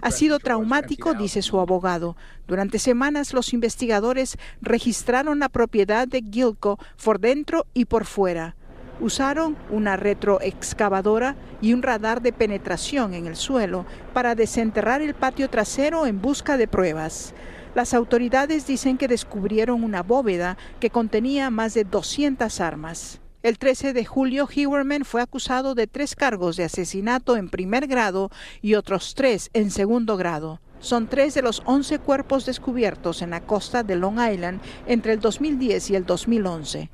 Ha 0.02 0.12
sido 0.12 0.40
traumático, 0.40 1.14
dice 1.14 1.42
su 1.42 1.58
abogado. 1.62 2.18
Durante 2.50 2.80
semanas 2.80 3.34
los 3.34 3.54
investigadores 3.54 4.38
registraron 4.62 5.40
la 5.40 5.48
propiedad 5.48 6.06
de 6.06 6.22
Gilco 6.22 6.80
por 7.02 7.22
dentro 7.22 7.66
y 7.74 7.86
por 7.86 8.04
fuera. 8.04 8.58
Usaron 9.00 9.56
una 9.70 9.96
retroexcavadora 9.96 11.36
y 11.62 11.74
un 11.74 11.84
radar 11.84 12.22
de 12.22 12.34
penetración 12.34 13.14
en 13.14 13.28
el 13.28 13.36
suelo 13.36 13.86
para 14.14 14.34
desenterrar 14.34 15.02
el 15.02 15.14
patio 15.14 15.50
trasero 15.50 16.06
en 16.08 16.22
busca 16.22 16.58
de 16.58 16.68
pruebas. 16.68 17.34
Las 17.76 17.94
autoridades 17.94 18.66
dicen 18.66 18.98
que 18.98 19.08
descubrieron 19.08 19.84
una 19.84 20.02
bóveda 20.02 20.58
que 20.80 20.90
contenía 20.90 21.52
más 21.52 21.76
de 21.76 21.84
200 21.84 22.60
armas. 22.60 23.22
El 23.44 23.60
13 23.60 23.94
de 23.94 24.04
julio, 24.04 24.50
Hewerman 24.54 25.06
fue 25.06 25.22
acusado 25.22 25.76
de 25.76 25.86
tres 25.86 26.16
cargos 26.16 26.58
de 26.58 26.64
asesinato 26.64 27.38
en 27.38 27.50
primer 27.50 27.86
grado 27.86 28.32
y 28.64 28.74
otros 28.74 29.14
tres 29.14 29.52
en 29.54 29.70
segundo 29.70 30.18
grado. 30.18 30.60
Son 30.80 31.08
tres 31.08 31.36
de 31.36 31.44
los 31.44 31.62
11 31.66 32.00
cuerpos 32.00 32.46
descubiertos 32.46 33.22
en 33.22 33.30
la 33.30 33.42
costa 33.42 33.84
de 33.84 33.96
Long 33.96 34.20
Island 34.20 34.60
entre 34.88 35.14
el 35.14 35.20
2010 35.20 35.92
y 35.92 35.96
el 35.96 36.06
2011. 36.06 36.90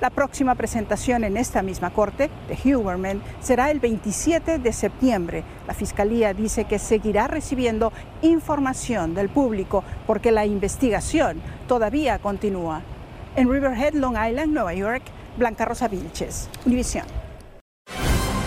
La 0.00 0.10
próxima 0.10 0.54
presentación 0.54 1.24
en 1.24 1.38
esta 1.38 1.62
misma 1.62 1.90
corte 1.90 2.30
de 2.48 2.76
Huberman 2.76 3.22
será 3.40 3.70
el 3.70 3.80
27 3.80 4.58
de 4.58 4.72
septiembre. 4.72 5.42
La 5.66 5.72
Fiscalía 5.72 6.34
dice 6.34 6.64
que 6.64 6.78
seguirá 6.78 7.28
recibiendo 7.28 7.92
información 8.20 9.14
del 9.14 9.30
público 9.30 9.84
porque 10.06 10.32
la 10.32 10.44
investigación 10.44 11.40
todavía 11.66 12.18
continúa. 12.18 12.82
En 13.36 13.50
Riverhead, 13.50 13.94
Long 13.94 14.16
Island, 14.16 14.52
Nueva 14.52 14.74
York, 14.74 15.02
Blanca 15.38 15.64
Rosa 15.64 15.88
Vilches, 15.88 16.48
Univisión. 16.66 17.06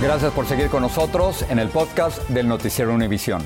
Gracias 0.01 0.31
por 0.31 0.45
seguir 0.45 0.69
con 0.69 0.81
nosotros 0.81 1.45
en 1.49 1.59
el 1.59 1.69
podcast 1.69 2.27
del 2.29 2.47
Noticiero 2.47 2.93
Univisión. 2.93 3.41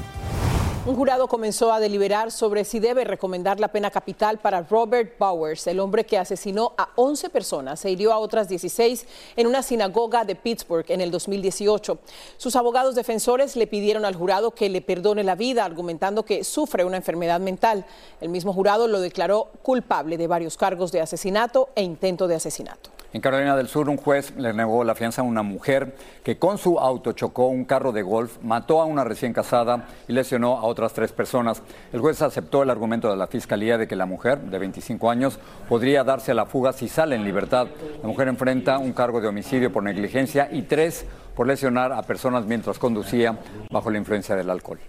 Un 0.85 0.97
jurado 0.97 1.29
comenzó 1.29 1.71
a 1.71 1.79
deliberar 1.79 2.29
sobre 2.29 2.65
si 2.65 2.81
debe 2.81 3.05
recomendar 3.05 3.57
la 3.57 3.69
pena 3.69 3.89
capital 3.89 4.39
para 4.39 4.63
Robert 4.63 5.17
Bowers, 5.17 5.65
el 5.67 5.79
hombre 5.79 6.05
que 6.05 6.17
asesinó 6.17 6.73
a 6.77 6.89
11 6.97 7.29
personas 7.29 7.85
e 7.85 7.91
hirió 7.91 8.11
a 8.11 8.17
otras 8.17 8.49
16 8.49 9.05
en 9.37 9.47
una 9.47 9.63
sinagoga 9.63 10.25
de 10.25 10.35
Pittsburgh 10.35 10.83
en 10.89 10.99
el 10.99 11.09
2018. 11.09 11.99
Sus 12.35 12.57
abogados 12.57 12.95
defensores 12.95 13.55
le 13.55 13.65
pidieron 13.65 14.03
al 14.03 14.15
jurado 14.15 14.51
que 14.51 14.67
le 14.67 14.81
perdone 14.81 15.23
la 15.23 15.35
vida, 15.35 15.63
argumentando 15.63 16.25
que 16.25 16.43
sufre 16.43 16.83
una 16.83 16.97
enfermedad 16.97 17.39
mental. 17.39 17.85
El 18.19 18.27
mismo 18.27 18.51
jurado 18.51 18.89
lo 18.89 18.99
declaró 18.99 19.51
culpable 19.61 20.17
de 20.17 20.27
varios 20.27 20.57
cargos 20.57 20.91
de 20.91 20.99
asesinato 20.99 21.69
e 21.75 21.83
intento 21.83 22.27
de 22.27 22.35
asesinato. 22.35 22.89
En 23.13 23.21
Carolina 23.21 23.55
del 23.55 23.67
Sur, 23.67 23.89
un 23.89 23.97
juez 23.97 24.35
le 24.37 24.53
negó 24.53 24.83
la 24.83 24.95
fianza 24.95 25.21
a 25.21 25.23
una 25.23 25.43
mujer 25.43 25.95
que 26.23 26.39
con 26.39 26.57
su 26.57 26.79
auto 26.79 27.11
chocó 27.11 27.45
un 27.45 27.63
carro 27.63 27.91
de 27.91 28.01
golf, 28.01 28.39
mató 28.41 28.81
a 28.81 28.85
una 28.85 29.03
recién 29.03 29.33
casada 29.33 29.85
y 30.07 30.13
lesionó 30.13 30.57
a 30.57 30.63
otras 30.63 30.93
tres 30.93 31.11
personas. 31.11 31.61
El 31.91 31.99
juez 31.99 32.23
aceptó 32.23 32.63
el 32.63 32.71
argumento 32.71 33.11
de 33.11 33.15
la 33.15 33.27
fiscalía 33.27 33.77
de 33.77 33.87
que 33.87 33.95
la 33.95 34.07
mujer, 34.07 34.39
de 34.39 34.57
25 34.57 35.11
años, 35.11 35.37
podría 35.69 36.03
darse 36.03 36.31
a 36.31 36.33
la 36.33 36.47
fuga 36.47 36.73
si 36.73 36.87
sale 36.87 37.15
en 37.15 37.23
libertad. 37.23 37.67
La 38.01 38.07
mujer 38.07 38.29
enfrenta 38.29 38.79
un 38.79 38.93
cargo 38.93 39.21
de 39.21 39.27
homicidio 39.27 39.71
por 39.71 39.83
negligencia 39.83 40.49
y 40.51 40.63
tres 40.63 41.05
por 41.35 41.45
lesionar 41.45 41.93
a 41.93 42.01
personas 42.01 42.47
mientras 42.47 42.79
conducía 42.79 43.37
bajo 43.69 43.91
la 43.91 43.99
influencia 43.99 44.35
del 44.35 44.49
alcohol. 44.49 44.79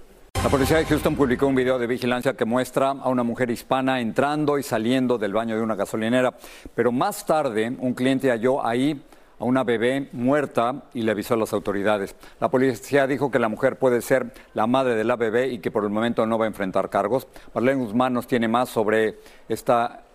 La 0.44 0.50
policía 0.50 0.76
de 0.76 0.84
Houston 0.84 1.16
publicó 1.16 1.46
un 1.46 1.54
video 1.54 1.78
de 1.78 1.86
vigilancia 1.86 2.34
que 2.34 2.44
muestra 2.44 2.90
a 2.90 3.08
una 3.08 3.22
mujer 3.22 3.50
hispana 3.50 4.02
entrando 4.02 4.58
y 4.58 4.62
saliendo 4.62 5.16
del 5.16 5.32
baño 5.32 5.56
de 5.56 5.62
una 5.62 5.74
gasolinera, 5.74 6.34
pero 6.74 6.92
más 6.92 7.24
tarde 7.24 7.74
un 7.78 7.94
cliente 7.94 8.28
halló 8.28 8.64
ahí 8.64 9.02
a 9.38 9.44
una 9.44 9.64
bebé 9.64 10.10
muerta 10.12 10.82
y 10.92 11.00
le 11.00 11.12
avisó 11.12 11.32
a 11.32 11.38
las 11.38 11.54
autoridades. 11.54 12.14
La 12.40 12.50
policía 12.50 13.06
dijo 13.06 13.30
que 13.30 13.38
la 13.38 13.48
mujer 13.48 13.78
puede 13.78 14.02
ser 14.02 14.34
la 14.52 14.66
madre 14.66 14.94
de 14.96 15.04
la 15.04 15.16
bebé 15.16 15.48
y 15.48 15.60
que 15.60 15.70
por 15.70 15.82
el 15.82 15.88
momento 15.90 16.26
no 16.26 16.36
va 16.36 16.44
a 16.44 16.48
enfrentar 16.48 16.90
cargos. 16.90 17.26
Marlene 17.54 17.82
Guzmán 17.82 18.12
nos 18.12 18.26
tiene 18.26 18.46
más 18.46 18.68
sobre 18.68 19.20
este 19.48 19.72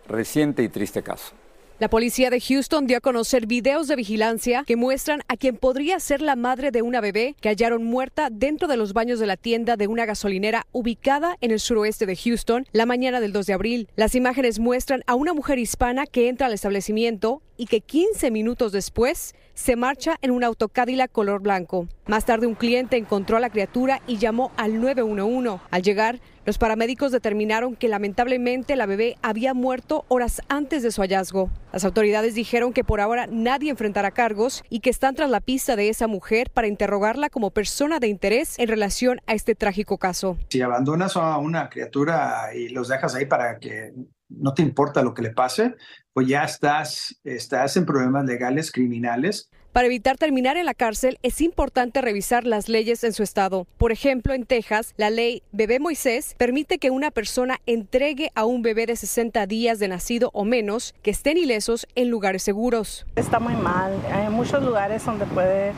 reciente 0.08 0.62
y 0.62 0.70
triste 0.70 1.02
caso. 1.02 1.34
La 1.80 1.90
policía 1.90 2.30
de 2.30 2.42
Houston 2.42 2.88
dio 2.88 2.98
a 2.98 3.00
conocer 3.00 3.48
videos 3.48 3.88
de 3.88 3.96
vigilancia 3.96 4.66
que 4.68 4.76
muestran 4.76 5.22
a 5.30 5.38
quien 5.38 5.56
podría 5.56 6.02
ser 6.02 6.22
la 6.22 6.36
madre 6.36 6.72
de 6.72 6.82
una 6.82 7.00
bebé 7.00 7.38
que 7.40 7.48
hallaron 7.48 7.86
muerta 7.86 8.28
dentro 8.30 8.68
de 8.68 8.76
los 8.76 8.92
baños 8.92 9.18
de 9.18 9.28
la 9.28 9.38
tienda 9.38 9.78
de 9.78 9.88
una 9.88 10.06
gasolinera 10.06 10.68
ubicada 10.74 11.38
en 11.40 11.52
el 11.52 11.62
suroeste 11.62 12.06
de 12.06 12.18
Houston 12.18 12.68
la 12.74 12.86
mañana 12.86 13.22
del 13.22 13.32
2 13.32 13.46
de 13.46 13.54
abril. 13.54 13.88
Las 13.96 14.14
imágenes 14.14 14.60
muestran 14.60 15.04
a 15.08 15.16
una 15.16 15.34
mujer 15.34 15.58
hispana 15.58 16.06
que 16.06 16.28
entra 16.28 16.48
al 16.48 16.54
establecimiento 16.54 17.42
y 17.60 17.66
que 17.66 17.82
15 17.82 18.32
minutos 18.32 18.72
después 18.72 19.36
se 19.54 19.76
marcha 19.76 20.16
en 20.22 20.32
un 20.32 20.46
auto 20.46 20.70
Cadillac 20.70 21.12
color 21.12 21.42
blanco. 21.42 21.90
Más 22.08 22.24
tarde 22.24 22.48
un 22.48 22.56
cliente 22.56 22.96
encontró 22.96 23.36
a 23.36 23.42
la 23.42 23.50
criatura 23.50 24.02
y 24.08 24.18
llamó 24.18 24.54
al 24.56 24.80
911. 24.80 25.62
Al 25.70 25.82
llegar, 25.82 26.22
los 26.46 26.58
paramédicos 26.58 27.12
determinaron 27.12 27.76
que 27.76 27.90
lamentablemente 27.90 28.78
la 28.78 28.86
bebé 28.86 29.18
había 29.22 29.54
muerto 29.54 30.06
horas 30.08 30.42
antes 30.48 30.84
de 30.84 30.92
su 30.92 31.02
hallazgo. 31.02 31.50
Las 31.74 31.84
autoridades 31.84 32.34
dijeron 32.34 32.72
que 32.72 32.86
por 32.86 33.02
ahora 33.02 33.28
nadie 33.28 33.72
enfrentará 33.72 34.12
cargos 34.12 34.64
y 34.70 34.80
que 34.80 34.90
están 34.90 35.16
tras 35.16 35.30
la 35.30 35.42
pista 35.42 35.76
de 35.76 35.90
esa 35.90 36.08
mujer 36.08 36.52
para 36.52 36.68
interrogarla 36.68 37.30
como 37.30 37.52
persona 37.52 38.00
de 38.00 38.08
interés 38.08 38.58
en 38.58 38.70
relación 38.70 39.20
a 39.28 39.34
este 39.34 39.54
trágico 39.54 39.98
caso. 39.98 40.38
Si 40.48 40.62
abandonas 40.62 41.18
a 41.18 41.38
una 41.38 41.70
criatura 41.70 42.56
y 42.56 42.70
los 42.70 42.88
dejas 42.88 43.16
ahí 43.16 43.26
para 43.26 43.60
que 43.60 43.92
no 44.30 44.54
te 44.54 44.62
importa 44.62 45.02
lo 45.02 45.14
que 45.14 45.22
le 45.22 45.32
pase, 45.32 45.76
pues 46.14 46.28
ya 46.28 46.44
estás, 46.44 47.20
estás 47.24 47.76
en 47.78 47.86
problemas 47.86 48.26
legales, 48.26 48.72
criminales. 48.72 49.50
Para 49.74 49.86
evitar 49.86 50.18
terminar 50.18 50.58
en 50.58 50.66
la 50.66 50.74
cárcel 50.74 51.20
es 51.22 51.42
importante 51.42 52.02
revisar 52.02 52.44
las 52.44 52.70
leyes 52.70 53.04
en 53.04 53.14
su 53.14 53.22
estado. 53.22 53.68
Por 53.78 53.92
ejemplo, 53.92 54.34
en 54.34 54.46
Texas, 54.46 54.94
la 54.98 55.12
ley 55.12 55.44
Bebé 55.52 55.80
Moisés 55.80 56.36
permite 56.38 56.80
que 56.80 56.90
una 56.90 57.12
persona 57.12 57.60
entregue 57.68 58.32
a 58.34 58.46
un 58.46 58.64
bebé 58.64 58.88
de 58.88 58.96
60 58.96 59.46
días 59.46 59.78
de 59.78 59.88
nacido 59.88 60.32
o 60.34 60.44
menos 60.44 60.96
que 61.04 61.12
estén 61.12 61.38
ilesos 61.38 61.88
en 61.96 62.10
lugares 62.10 62.42
seguros. 62.42 63.06
Está 63.16 63.40
muy 63.40 63.56
mal. 63.56 63.94
Hay 64.12 64.30
muchos 64.30 64.64
lugares 64.64 65.06
donde 65.06 65.26
puede 65.28 65.74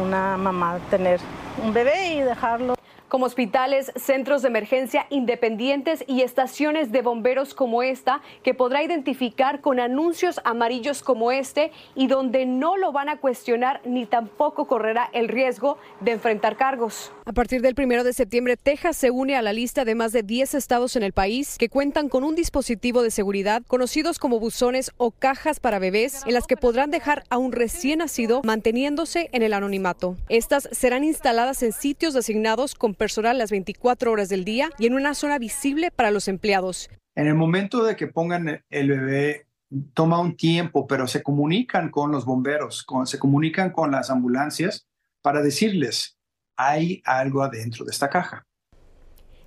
una 0.00 0.36
mamá 0.36 0.78
tener 0.90 1.18
un 1.64 1.72
bebé 1.72 2.14
y 2.14 2.20
dejarlo 2.20 2.75
como 3.16 3.24
hospitales, 3.24 3.92
centros 3.96 4.42
de 4.42 4.48
emergencia 4.48 5.06
independientes 5.08 6.04
y 6.06 6.20
estaciones 6.20 6.92
de 6.92 7.00
bomberos 7.00 7.54
como 7.54 7.82
esta, 7.82 8.20
que 8.42 8.52
podrá 8.52 8.82
identificar 8.82 9.62
con 9.62 9.80
anuncios 9.80 10.38
amarillos 10.44 11.00
como 11.00 11.32
este 11.32 11.72
y 11.94 12.08
donde 12.08 12.44
no 12.44 12.76
lo 12.76 12.92
van 12.92 13.08
a 13.08 13.16
cuestionar 13.16 13.80
ni 13.86 14.04
tampoco 14.04 14.66
correrá 14.66 15.08
el 15.14 15.28
riesgo 15.28 15.78
de 16.02 16.10
enfrentar 16.10 16.58
cargos. 16.58 17.10
A 17.24 17.32
partir 17.32 17.62
del 17.62 17.74
primero 17.74 18.04
de 18.04 18.12
septiembre, 18.12 18.58
Texas 18.58 18.98
se 18.98 19.10
une 19.10 19.34
a 19.34 19.40
la 19.40 19.54
lista 19.54 19.86
de 19.86 19.94
más 19.94 20.12
de 20.12 20.22
10 20.22 20.52
estados 20.52 20.94
en 20.94 21.02
el 21.02 21.14
país 21.14 21.56
que 21.58 21.70
cuentan 21.70 22.10
con 22.10 22.22
un 22.22 22.34
dispositivo 22.34 23.00
de 23.00 23.10
seguridad 23.10 23.62
conocidos 23.66 24.18
como 24.18 24.38
buzones 24.38 24.90
o 24.98 25.10
cajas 25.10 25.58
para 25.58 25.78
bebés 25.78 26.20
en 26.26 26.34
las 26.34 26.46
que 26.46 26.58
podrán 26.58 26.90
dejar 26.90 27.24
a 27.30 27.38
un 27.38 27.52
recién 27.52 28.00
nacido 28.00 28.42
manteniéndose 28.44 29.30
en 29.32 29.42
el 29.42 29.54
anonimato. 29.54 30.18
Estas 30.28 30.68
serán 30.70 31.02
instaladas 31.02 31.62
en 31.62 31.72
sitios 31.72 32.12
designados 32.12 32.74
con 32.74 32.94
personal 33.06 33.38
las 33.38 33.52
24 33.52 34.10
horas 34.10 34.28
del 34.28 34.44
día 34.44 34.70
y 34.80 34.86
en 34.86 34.94
una 34.94 35.14
zona 35.14 35.38
visible 35.38 35.92
para 35.92 36.10
los 36.10 36.26
empleados. 36.26 36.90
En 37.14 37.28
el 37.28 37.36
momento 37.36 37.84
de 37.84 37.94
que 37.94 38.08
pongan 38.08 38.64
el 38.68 38.88
bebé, 38.88 39.46
toma 39.94 40.18
un 40.18 40.36
tiempo, 40.36 40.88
pero 40.88 41.06
se 41.06 41.22
comunican 41.22 41.92
con 41.92 42.10
los 42.10 42.24
bomberos, 42.24 42.84
se 43.04 43.18
comunican 43.20 43.70
con 43.70 43.92
las 43.92 44.10
ambulancias 44.10 44.88
para 45.22 45.40
decirles, 45.40 46.18
hay 46.56 47.00
algo 47.04 47.44
adentro 47.44 47.84
de 47.84 47.92
esta 47.92 48.10
caja. 48.10 48.44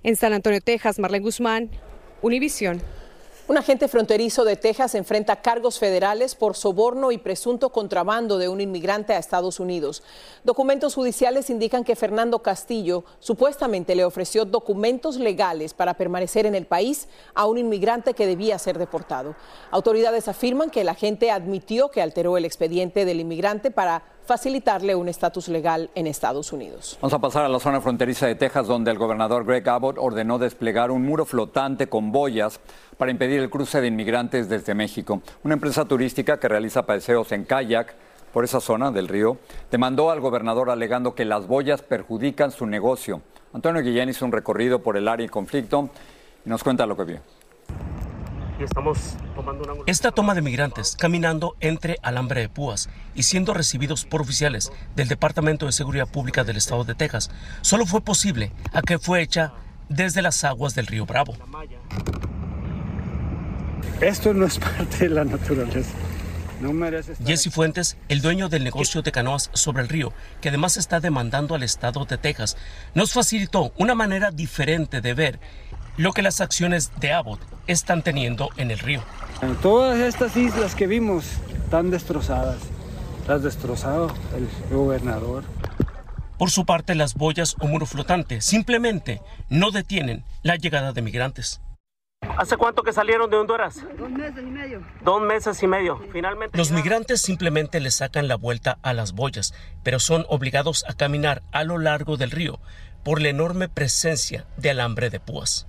En 0.02 0.16
San 0.16 0.32
Antonio, 0.32 0.62
Texas, 0.62 0.98
Marlene 0.98 1.24
Guzmán, 1.24 1.68
Univisión. 2.22 2.80
Un 3.50 3.58
agente 3.58 3.88
fronterizo 3.88 4.44
de 4.44 4.54
Texas 4.54 4.94
enfrenta 4.94 5.42
cargos 5.42 5.80
federales 5.80 6.36
por 6.36 6.54
soborno 6.54 7.10
y 7.10 7.18
presunto 7.18 7.70
contrabando 7.70 8.38
de 8.38 8.48
un 8.48 8.60
inmigrante 8.60 9.12
a 9.12 9.18
Estados 9.18 9.58
Unidos. 9.58 10.04
Documentos 10.44 10.94
judiciales 10.94 11.50
indican 11.50 11.82
que 11.82 11.96
Fernando 11.96 12.44
Castillo 12.44 13.02
supuestamente 13.18 13.96
le 13.96 14.04
ofreció 14.04 14.44
documentos 14.44 15.16
legales 15.16 15.74
para 15.74 15.94
permanecer 15.94 16.46
en 16.46 16.54
el 16.54 16.66
país 16.66 17.08
a 17.34 17.46
un 17.46 17.58
inmigrante 17.58 18.14
que 18.14 18.28
debía 18.28 18.56
ser 18.56 18.78
deportado. 18.78 19.34
Autoridades 19.72 20.28
afirman 20.28 20.70
que 20.70 20.82
el 20.82 20.88
agente 20.88 21.32
admitió 21.32 21.90
que 21.90 22.02
alteró 22.02 22.36
el 22.36 22.44
expediente 22.44 23.04
del 23.04 23.18
inmigrante 23.18 23.72
para 23.72 24.04
facilitarle 24.26 24.94
un 24.94 25.08
estatus 25.08 25.48
legal 25.48 25.90
en 25.96 26.06
Estados 26.06 26.52
Unidos. 26.52 26.96
Vamos 27.00 27.14
a 27.14 27.18
pasar 27.18 27.44
a 27.44 27.48
la 27.48 27.58
zona 27.58 27.80
fronteriza 27.80 28.28
de 28.28 28.36
Texas, 28.36 28.68
donde 28.68 28.92
el 28.92 28.98
gobernador 28.98 29.44
Greg 29.44 29.68
Abbott 29.68 29.98
ordenó 29.98 30.38
desplegar 30.38 30.92
un 30.92 31.02
muro 31.02 31.24
flotante 31.24 31.88
con 31.88 32.12
boyas 32.12 32.60
para 33.00 33.10
impedir 33.10 33.40
el 33.40 33.48
cruce 33.48 33.80
de 33.80 33.86
inmigrantes 33.86 34.50
desde 34.50 34.74
México. 34.74 35.22
Una 35.42 35.54
empresa 35.54 35.86
turística 35.86 36.38
que 36.38 36.48
realiza 36.48 36.84
paseos 36.84 37.32
en 37.32 37.46
kayak 37.46 37.94
por 38.30 38.44
esa 38.44 38.60
zona 38.60 38.90
del 38.90 39.08
río 39.08 39.38
demandó 39.70 40.10
al 40.10 40.20
gobernador 40.20 40.68
alegando 40.68 41.14
que 41.14 41.24
las 41.24 41.46
boyas 41.46 41.80
perjudican 41.80 42.50
su 42.50 42.66
negocio. 42.66 43.22
Antonio 43.54 43.80
Guillén 43.80 44.10
hizo 44.10 44.26
un 44.26 44.32
recorrido 44.32 44.82
por 44.82 44.98
el 44.98 45.08
área 45.08 45.24
de 45.24 45.30
conflicto 45.30 45.88
y 46.44 46.50
nos 46.50 46.62
cuenta 46.62 46.84
lo 46.84 46.94
que 46.94 47.04
vio 47.04 47.20
estamos 48.62 49.16
tomando 49.34 49.64
una... 49.64 49.82
Esta 49.86 50.12
toma 50.12 50.34
de 50.34 50.42
migrantes 50.42 50.94
caminando 50.94 51.56
entre 51.60 51.96
alambre 52.02 52.42
de 52.42 52.50
púas 52.50 52.90
y 53.14 53.22
siendo 53.22 53.54
recibidos 53.54 54.04
por 54.04 54.20
oficiales 54.20 54.70
del 54.94 55.08
Departamento 55.08 55.64
de 55.64 55.72
Seguridad 55.72 56.06
Pública 56.06 56.44
del 56.44 56.58
Estado 56.58 56.84
de 56.84 56.94
Texas 56.94 57.30
solo 57.62 57.86
fue 57.86 58.02
posible 58.02 58.52
a 58.74 58.82
que 58.82 58.98
fue 58.98 59.22
hecha 59.22 59.54
desde 59.88 60.20
las 60.20 60.44
aguas 60.44 60.74
del 60.74 60.86
río 60.86 61.06
Bravo. 61.06 61.34
Esto 64.00 64.32
no 64.32 64.46
es 64.46 64.58
parte 64.58 65.08
de 65.08 65.14
la 65.14 65.24
naturaleza. 65.24 65.90
No 66.60 66.72
Jesse 67.24 67.50
Fuentes, 67.50 67.96
el 68.08 68.20
dueño 68.20 68.50
del 68.50 68.64
negocio 68.64 69.00
de 69.00 69.12
canoas 69.12 69.48
sobre 69.54 69.82
el 69.82 69.88
río, 69.88 70.12
que 70.42 70.50
además 70.50 70.76
está 70.76 71.00
demandando 71.00 71.54
al 71.54 71.62
estado 71.62 72.04
de 72.04 72.18
Texas, 72.18 72.58
nos 72.94 73.12
facilitó 73.12 73.72
una 73.78 73.94
manera 73.94 74.30
diferente 74.30 75.00
de 75.00 75.14
ver 75.14 75.40
lo 75.96 76.12
que 76.12 76.20
las 76.20 76.42
acciones 76.42 76.92
de 77.00 77.14
Abbott 77.14 77.40
están 77.66 78.02
teniendo 78.02 78.50
en 78.58 78.70
el 78.70 78.78
río. 78.78 79.02
Todas 79.62 79.98
estas 80.00 80.36
islas 80.36 80.74
que 80.74 80.86
vimos 80.86 81.24
están 81.64 81.90
destrozadas. 81.90 82.58
Las 83.26 83.42
destrozado 83.42 84.12
el 84.36 84.48
gobernador. 84.74 85.44
Por 86.36 86.50
su 86.50 86.66
parte, 86.66 86.94
las 86.94 87.14
boyas 87.14 87.56
o 87.58 87.68
muro 87.68 87.86
flotante 87.86 88.42
simplemente 88.42 89.22
no 89.48 89.70
detienen 89.70 90.24
la 90.42 90.56
llegada 90.56 90.92
de 90.92 91.00
migrantes. 91.00 91.60
¿Hace 92.36 92.56
cuánto 92.56 92.82
que 92.82 92.92
salieron 92.92 93.30
de 93.30 93.36
Honduras? 93.36 93.80
Dos 93.98 94.10
meses 94.10 94.42
y 94.42 94.50
medio. 94.50 94.82
Dos 95.04 95.22
meses 95.22 95.62
y 95.62 95.66
medio. 95.66 96.00
Finalmente. 96.12 96.56
Los 96.56 96.70
migrantes 96.70 97.20
simplemente 97.20 97.80
le 97.80 97.90
sacan 97.90 98.28
la 98.28 98.36
vuelta 98.36 98.78
a 98.82 98.92
las 98.92 99.12
boyas, 99.12 99.54
pero 99.82 99.98
son 99.98 100.24
obligados 100.28 100.84
a 100.88 100.94
caminar 100.94 101.42
a 101.52 101.64
lo 101.64 101.78
largo 101.78 102.16
del 102.16 102.30
río 102.30 102.60
por 103.02 103.20
la 103.20 103.28
enorme 103.28 103.68
presencia 103.68 104.46
de 104.56 104.70
alambre 104.70 105.10
de 105.10 105.20
púas. 105.20 105.66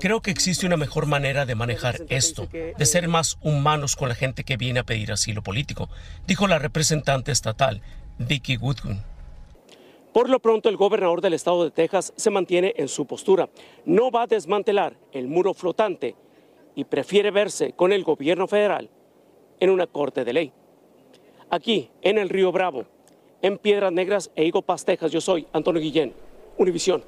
Creo 0.00 0.20
que 0.20 0.30
existe 0.30 0.66
una 0.66 0.76
mejor 0.76 1.06
manera 1.06 1.46
de 1.46 1.54
manejar 1.54 2.00
esto, 2.08 2.48
de 2.52 2.86
ser 2.86 3.06
más 3.08 3.38
humanos 3.40 3.94
con 3.94 4.08
la 4.08 4.16
gente 4.16 4.42
que 4.42 4.56
viene 4.56 4.80
a 4.80 4.84
pedir 4.84 5.12
asilo 5.12 5.42
político, 5.42 5.88
dijo 6.26 6.48
la 6.48 6.58
representante 6.58 7.30
estatal, 7.30 7.82
Vicky 8.18 8.56
Woodgun. 8.56 9.11
Por 10.12 10.28
lo 10.28 10.40
pronto, 10.40 10.68
el 10.68 10.76
gobernador 10.76 11.20
del 11.22 11.34
estado 11.34 11.64
de 11.64 11.70
Texas 11.70 12.12
se 12.16 12.30
mantiene 12.30 12.74
en 12.76 12.88
su 12.88 13.06
postura. 13.06 13.48
No 13.86 14.10
va 14.10 14.22
a 14.22 14.26
desmantelar 14.26 14.96
el 15.12 15.26
muro 15.26 15.54
flotante 15.54 16.14
y 16.74 16.84
prefiere 16.84 17.30
verse 17.30 17.72
con 17.72 17.92
el 17.92 18.04
gobierno 18.04 18.46
federal 18.46 18.90
en 19.58 19.70
una 19.70 19.86
corte 19.86 20.24
de 20.24 20.32
ley. 20.32 20.52
Aquí, 21.48 21.90
en 22.02 22.18
el 22.18 22.28
río 22.28 22.52
Bravo, 22.52 22.84
en 23.40 23.58
Piedras 23.58 23.92
Negras 23.92 24.30
e 24.34 24.44
Higo 24.44 24.62
Texas. 24.62 25.10
Yo 25.10 25.20
soy 25.20 25.46
Antonio 25.52 25.80
Guillén, 25.80 26.12
Univisión. 26.58 27.04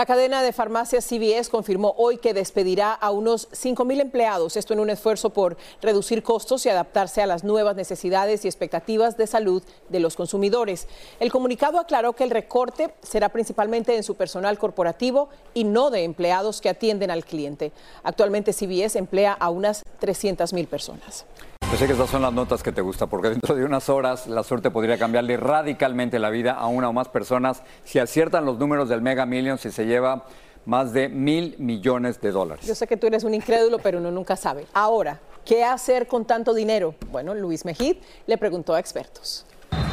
La 0.00 0.06
cadena 0.06 0.42
de 0.42 0.54
farmacias 0.54 1.04
CVS 1.04 1.50
confirmó 1.50 1.94
hoy 1.98 2.16
que 2.16 2.32
despedirá 2.32 2.94
a 2.94 3.10
unos 3.10 3.48
5 3.52 3.84
mil 3.84 4.00
empleados, 4.00 4.56
esto 4.56 4.72
en 4.72 4.80
un 4.80 4.88
esfuerzo 4.88 5.28
por 5.28 5.58
reducir 5.82 6.22
costos 6.22 6.64
y 6.64 6.70
adaptarse 6.70 7.20
a 7.20 7.26
las 7.26 7.44
nuevas 7.44 7.76
necesidades 7.76 8.42
y 8.42 8.48
expectativas 8.48 9.18
de 9.18 9.26
salud 9.26 9.62
de 9.90 10.00
los 10.00 10.16
consumidores. 10.16 10.88
El 11.18 11.30
comunicado 11.30 11.78
aclaró 11.78 12.14
que 12.14 12.24
el 12.24 12.30
recorte 12.30 12.94
será 13.02 13.28
principalmente 13.28 13.94
en 13.94 14.02
su 14.02 14.14
personal 14.14 14.56
corporativo 14.56 15.28
y 15.52 15.64
no 15.64 15.90
de 15.90 16.04
empleados 16.04 16.62
que 16.62 16.70
atienden 16.70 17.10
al 17.10 17.26
cliente. 17.26 17.70
Actualmente 18.02 18.54
CVS 18.54 18.96
emplea 18.96 19.34
a 19.34 19.50
unas 19.50 19.82
300 19.98 20.54
mil 20.54 20.66
personas. 20.66 21.26
Yo 21.70 21.76
sé 21.76 21.86
que 21.86 21.92
estas 21.92 22.10
son 22.10 22.22
las 22.22 22.32
notas 22.32 22.64
que 22.64 22.72
te 22.72 22.80
gustan, 22.80 23.08
porque 23.08 23.30
dentro 23.30 23.54
de 23.54 23.64
unas 23.64 23.88
horas 23.88 24.26
la 24.26 24.42
suerte 24.42 24.72
podría 24.72 24.98
cambiarle 24.98 25.36
radicalmente 25.36 26.18
la 26.18 26.28
vida 26.28 26.54
a 26.54 26.66
una 26.66 26.88
o 26.88 26.92
más 26.92 27.08
personas 27.08 27.62
si 27.84 28.00
aciertan 28.00 28.44
los 28.44 28.58
números 28.58 28.88
del 28.88 29.02
Mega 29.02 29.24
Millions 29.24 29.64
y 29.64 29.70
se 29.70 29.86
lleva 29.86 30.24
más 30.66 30.92
de 30.92 31.08
mil 31.08 31.54
millones 31.58 32.20
de 32.20 32.32
dólares. 32.32 32.66
Yo 32.66 32.74
sé 32.74 32.88
que 32.88 32.96
tú 32.96 33.06
eres 33.06 33.22
un 33.22 33.34
incrédulo, 33.34 33.78
pero 33.78 33.98
uno 33.98 34.10
nunca 34.10 34.34
sabe. 34.34 34.66
Ahora, 34.74 35.20
¿qué 35.44 35.62
hacer 35.62 36.08
con 36.08 36.24
tanto 36.24 36.54
dinero? 36.54 36.96
Bueno, 37.12 37.36
Luis 37.36 37.64
Mejid 37.64 37.98
le 38.26 38.36
preguntó 38.36 38.74
a 38.74 38.80
expertos. 38.80 39.46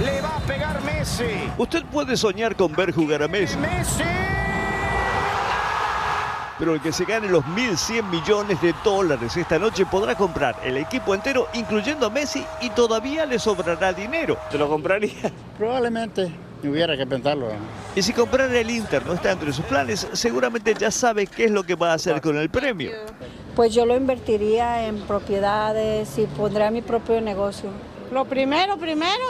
Le 0.04 0.20
va 0.20 0.36
a 0.36 0.40
pegar 0.48 0.82
Messi. 0.82 1.52
Usted 1.60 1.84
puede 1.92 2.18
soñar 2.18 2.56
con 2.56 2.74
ver 2.74 2.92
jugar 2.92 3.22
a 3.22 3.28
Messi. 3.28 3.56
Messi 3.56 4.04
pero 6.60 6.74
el 6.74 6.82
que 6.82 6.92
se 6.92 7.06
gane 7.06 7.28
los 7.28 7.44
1.100 7.46 8.04
millones 8.04 8.62
de 8.62 8.74
dólares 8.84 9.38
esta 9.38 9.60
noche 9.60 9.86
podrá 9.86 10.16
comprar 10.16 10.56
el 10.64 10.78
equipo 10.78 11.14
entero, 11.14 11.48
incluyendo 11.54 12.08
a 12.08 12.10
Messi, 12.10 12.46
y 12.62 12.70
todavía 12.72 13.26
le 13.26 13.40
sobrará 13.40 13.94
dinero. 13.94 14.38
¿Te 14.50 14.58
lo 14.58 14.68
compraría? 14.68 15.32
Probablemente. 15.58 16.32
Hubiera 16.64 16.98
que 16.98 17.06
pensarlo. 17.06 17.50
Y 17.96 18.02
si 18.02 18.14
comprar 18.14 18.54
el 18.54 18.70
Inter 18.70 19.06
no 19.06 19.14
está 19.14 19.32
entre 19.32 19.54
sus 19.54 19.66
planes, 19.66 20.08
seguramente 20.14 20.74
ya 20.74 20.90
sabe 20.90 21.28
qué 21.28 21.46
es 21.46 21.52
lo 21.52 21.64
que 21.64 21.76
va 21.76 21.92
a 21.92 21.94
hacer 21.94 22.20
con 22.20 22.36
el 22.38 22.50
premio. 22.50 22.92
Pues 23.56 23.74
yo 23.74 23.86
lo 23.86 23.96
invertiría 23.96 24.88
en 24.88 25.00
propiedades 25.02 26.18
y 26.18 26.26
pondría 26.26 26.72
mi 26.72 26.82
propio 26.82 27.22
negocio. 27.22 27.70
Lo 28.12 28.26
primero, 28.26 28.78
primero, 28.78 29.26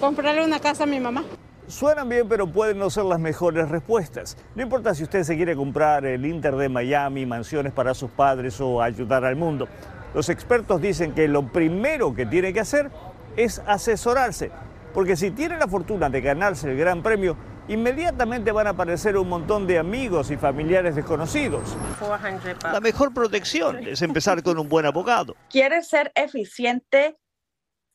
comprarle 0.00 0.44
una 0.44 0.60
casa 0.60 0.84
a 0.84 0.86
mi 0.86 1.00
mamá. 1.00 1.24
Suenan 1.70 2.08
bien, 2.08 2.28
pero 2.28 2.48
pueden 2.48 2.78
no 2.78 2.90
ser 2.90 3.04
las 3.04 3.20
mejores 3.20 3.68
respuestas. 3.68 4.36
No 4.56 4.62
importa 4.62 4.92
si 4.92 5.04
usted 5.04 5.22
se 5.22 5.36
quiere 5.36 5.54
comprar 5.54 6.04
el 6.04 6.26
Inter 6.26 6.56
de 6.56 6.68
Miami, 6.68 7.26
mansiones 7.26 7.72
para 7.72 7.94
sus 7.94 8.10
padres 8.10 8.60
o 8.60 8.82
ayudar 8.82 9.24
al 9.24 9.36
mundo. 9.36 9.68
Los 10.12 10.28
expertos 10.30 10.82
dicen 10.82 11.14
que 11.14 11.28
lo 11.28 11.46
primero 11.46 12.12
que 12.12 12.26
tiene 12.26 12.52
que 12.52 12.58
hacer 12.58 12.90
es 13.36 13.60
asesorarse, 13.60 14.50
porque 14.92 15.14
si 15.14 15.30
tiene 15.30 15.58
la 15.58 15.68
fortuna 15.68 16.10
de 16.10 16.20
ganarse 16.20 16.72
el 16.72 16.76
gran 16.76 17.04
premio, 17.04 17.36
inmediatamente 17.68 18.50
van 18.50 18.66
a 18.66 18.70
aparecer 18.70 19.16
un 19.16 19.28
montón 19.28 19.68
de 19.68 19.78
amigos 19.78 20.32
y 20.32 20.36
familiares 20.36 20.96
desconocidos. 20.96 21.76
La 22.64 22.80
mejor 22.80 23.14
protección 23.14 23.86
es 23.86 24.02
empezar 24.02 24.42
con 24.42 24.58
un 24.58 24.68
buen 24.68 24.86
abogado. 24.86 25.36
Quieres 25.48 25.88
ser 25.88 26.10
eficiente 26.16 27.16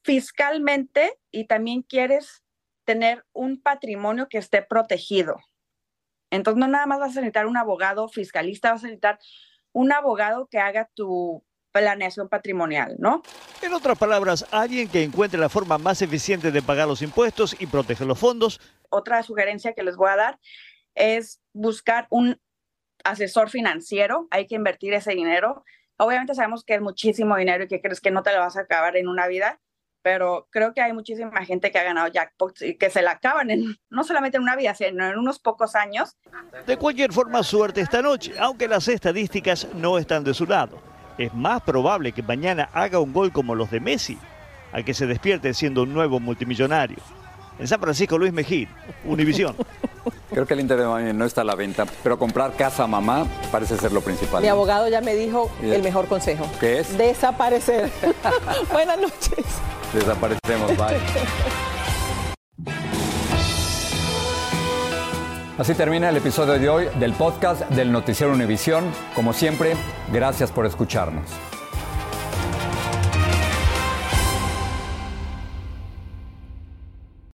fiscalmente 0.02 1.20
y 1.30 1.46
también 1.46 1.82
quieres 1.82 2.44
tener 2.86 3.26
un 3.34 3.62
patrimonio 3.62 4.28
que 4.30 4.38
esté 4.38 4.62
protegido. 4.62 5.38
Entonces, 6.32 6.60
no 6.60 6.67
nada 6.67 6.86
más 6.86 7.00
vas 7.00 7.12
a 7.17 7.21
necesitar 7.21 7.45
un 7.45 7.58
abogado 7.58 8.08
fiscalista, 8.08 8.71
vas 8.71 8.84
a 8.84 8.88
necesitar 8.88 9.19
un 9.74 9.91
abogado 9.91 10.48
que 10.48 10.60
haga 10.60 10.89
tu, 10.93 11.43
planeación 11.82 12.30
patrimonial, 12.30 12.95
¿no? 13.00 13.21
En 13.62 13.74
otras 13.74 13.98
palabras, 13.98 14.45
alguien 14.52 14.88
que 14.88 15.04
encuentre 15.04 15.38
la 15.38 15.50
forma 15.50 15.78
más 15.78 16.02
eficiente 16.02 16.50
de 16.50 16.62
pagar 16.62 16.88
los 16.88 17.02
impuestos 17.02 17.54
y 17.60 17.67
proteger 17.67 18.08
los 18.08 18.17
fondos. 18.17 18.62
Otra 18.89 19.21
sugerencia 19.24 19.74
que 19.74 19.84
les 19.84 19.98
voy 19.98 20.10
a 20.10 20.15
dar 20.15 20.39
es 20.93 21.41
buscar 21.52 22.08
un 22.10 22.39
asesor 23.04 23.50
financiero. 23.50 24.30
Hay 24.32 24.48
que 24.48 24.56
invertir 24.56 24.93
ese 24.93 25.12
dinero. 25.12 25.65
Obviamente 25.98 26.34
sabemos 26.34 26.63
que 26.63 26.76
es 26.76 26.82
muchísimo 26.82 27.36
dinero 27.36 27.65
y 27.65 27.67
que 27.67 27.82
crees 27.82 28.00
que 28.00 28.12
no 28.12 28.24
te 28.24 28.32
lo 28.32 28.39
vas 28.39 28.56
a 28.56 28.62
acabar 28.62 28.95
en 28.95 29.10
una 29.10 29.28
vida, 29.28 29.60
pero 30.06 30.48
creo 30.52 30.72
que 30.72 30.82
hay 30.82 30.94
muchísima 30.94 31.44
gente 31.46 31.72
que 31.72 31.80
ha 31.80 31.84
ganado 31.84 32.08
jackpots 32.10 32.62
y 32.62 32.76
que 32.76 32.91
se 32.91 33.02
la 33.02 33.13
acaban 33.13 33.50
en, 33.50 33.76
no 33.89 34.04
solamente 34.04 34.38
en 34.38 34.44
una 34.44 34.56
vida, 34.56 34.76
sino 34.76 35.04
en 35.04 35.18
unos 35.18 35.39
pocos 35.39 35.74
años. 35.74 36.15
De 36.68 36.78
cualquier 36.78 37.12
forma, 37.12 37.41
suerte 37.41 37.82
esta 37.82 38.04
noche, 38.04 38.36
aunque 38.38 38.68
las 38.68 38.88
estadísticas 38.88 39.68
no 39.74 39.98
están 39.98 40.24
de 40.24 40.36
su 40.36 40.46
lado. 40.46 40.80
Es 41.18 41.34
más 41.34 41.63
probable 41.63 42.12
que 42.12 42.22
mañana 42.22 42.70
haga 42.72 43.00
un 43.00 43.13
gol 43.13 43.32
como 43.32 43.56
los 43.56 43.72
de 43.72 43.80
Messi, 43.80 44.20
a 44.74 44.84
que 44.84 44.94
se 44.94 45.08
despierte 45.08 45.56
siendo 45.56 45.82
un 45.82 45.94
nuevo 45.96 46.20
multimillonario. 46.20 46.98
En 47.58 47.68
San 47.68 47.80
Francisco, 47.80 48.18
Luis 48.18 48.34
Mejía, 48.34 48.68
Univisión. 49.06 49.56
Creo 50.30 50.46
que 50.46 50.54
el 50.54 50.60
Inter 50.60 50.80
de 50.80 50.88
Miami 50.88 51.13
no 51.13 51.26
está 51.26 51.41
a 51.41 51.44
la 51.44 51.56
venta, 51.56 51.86
pero 52.04 52.20
comprar 52.20 52.54
casa 52.54 52.86
mamá 52.86 53.26
parece 53.52 53.78
ser 53.78 53.91
lo 53.91 54.02
principal. 54.02 54.41
Mi 54.41 54.50
abogado 54.50 54.88
ya 54.89 55.02
me 55.02 55.15
dijo 55.15 55.50
el 55.62 55.82
mejor 55.82 56.08
consejo. 56.08 56.46
¿Qué 56.60 56.80
es? 56.80 56.98
Desaparecer. 56.98 57.89
Buenas 58.72 59.00
noches. 59.00 59.46
Desaparecemos, 59.94 60.76
bye. 60.78 60.98
Así 65.58 65.74
termina 65.74 66.10
el 66.10 66.18
episodio 66.18 66.60
de 66.60 66.68
hoy 66.68 66.88
del 67.00 67.13
podcast 67.13 67.62
del 67.70 67.89
Noticiero 67.89 68.34
Univisión. 68.34 68.84
Como 69.15 69.32
siempre, 69.32 69.76
gracias 70.12 70.52
por 70.52 70.65
escucharnos. 70.65 71.24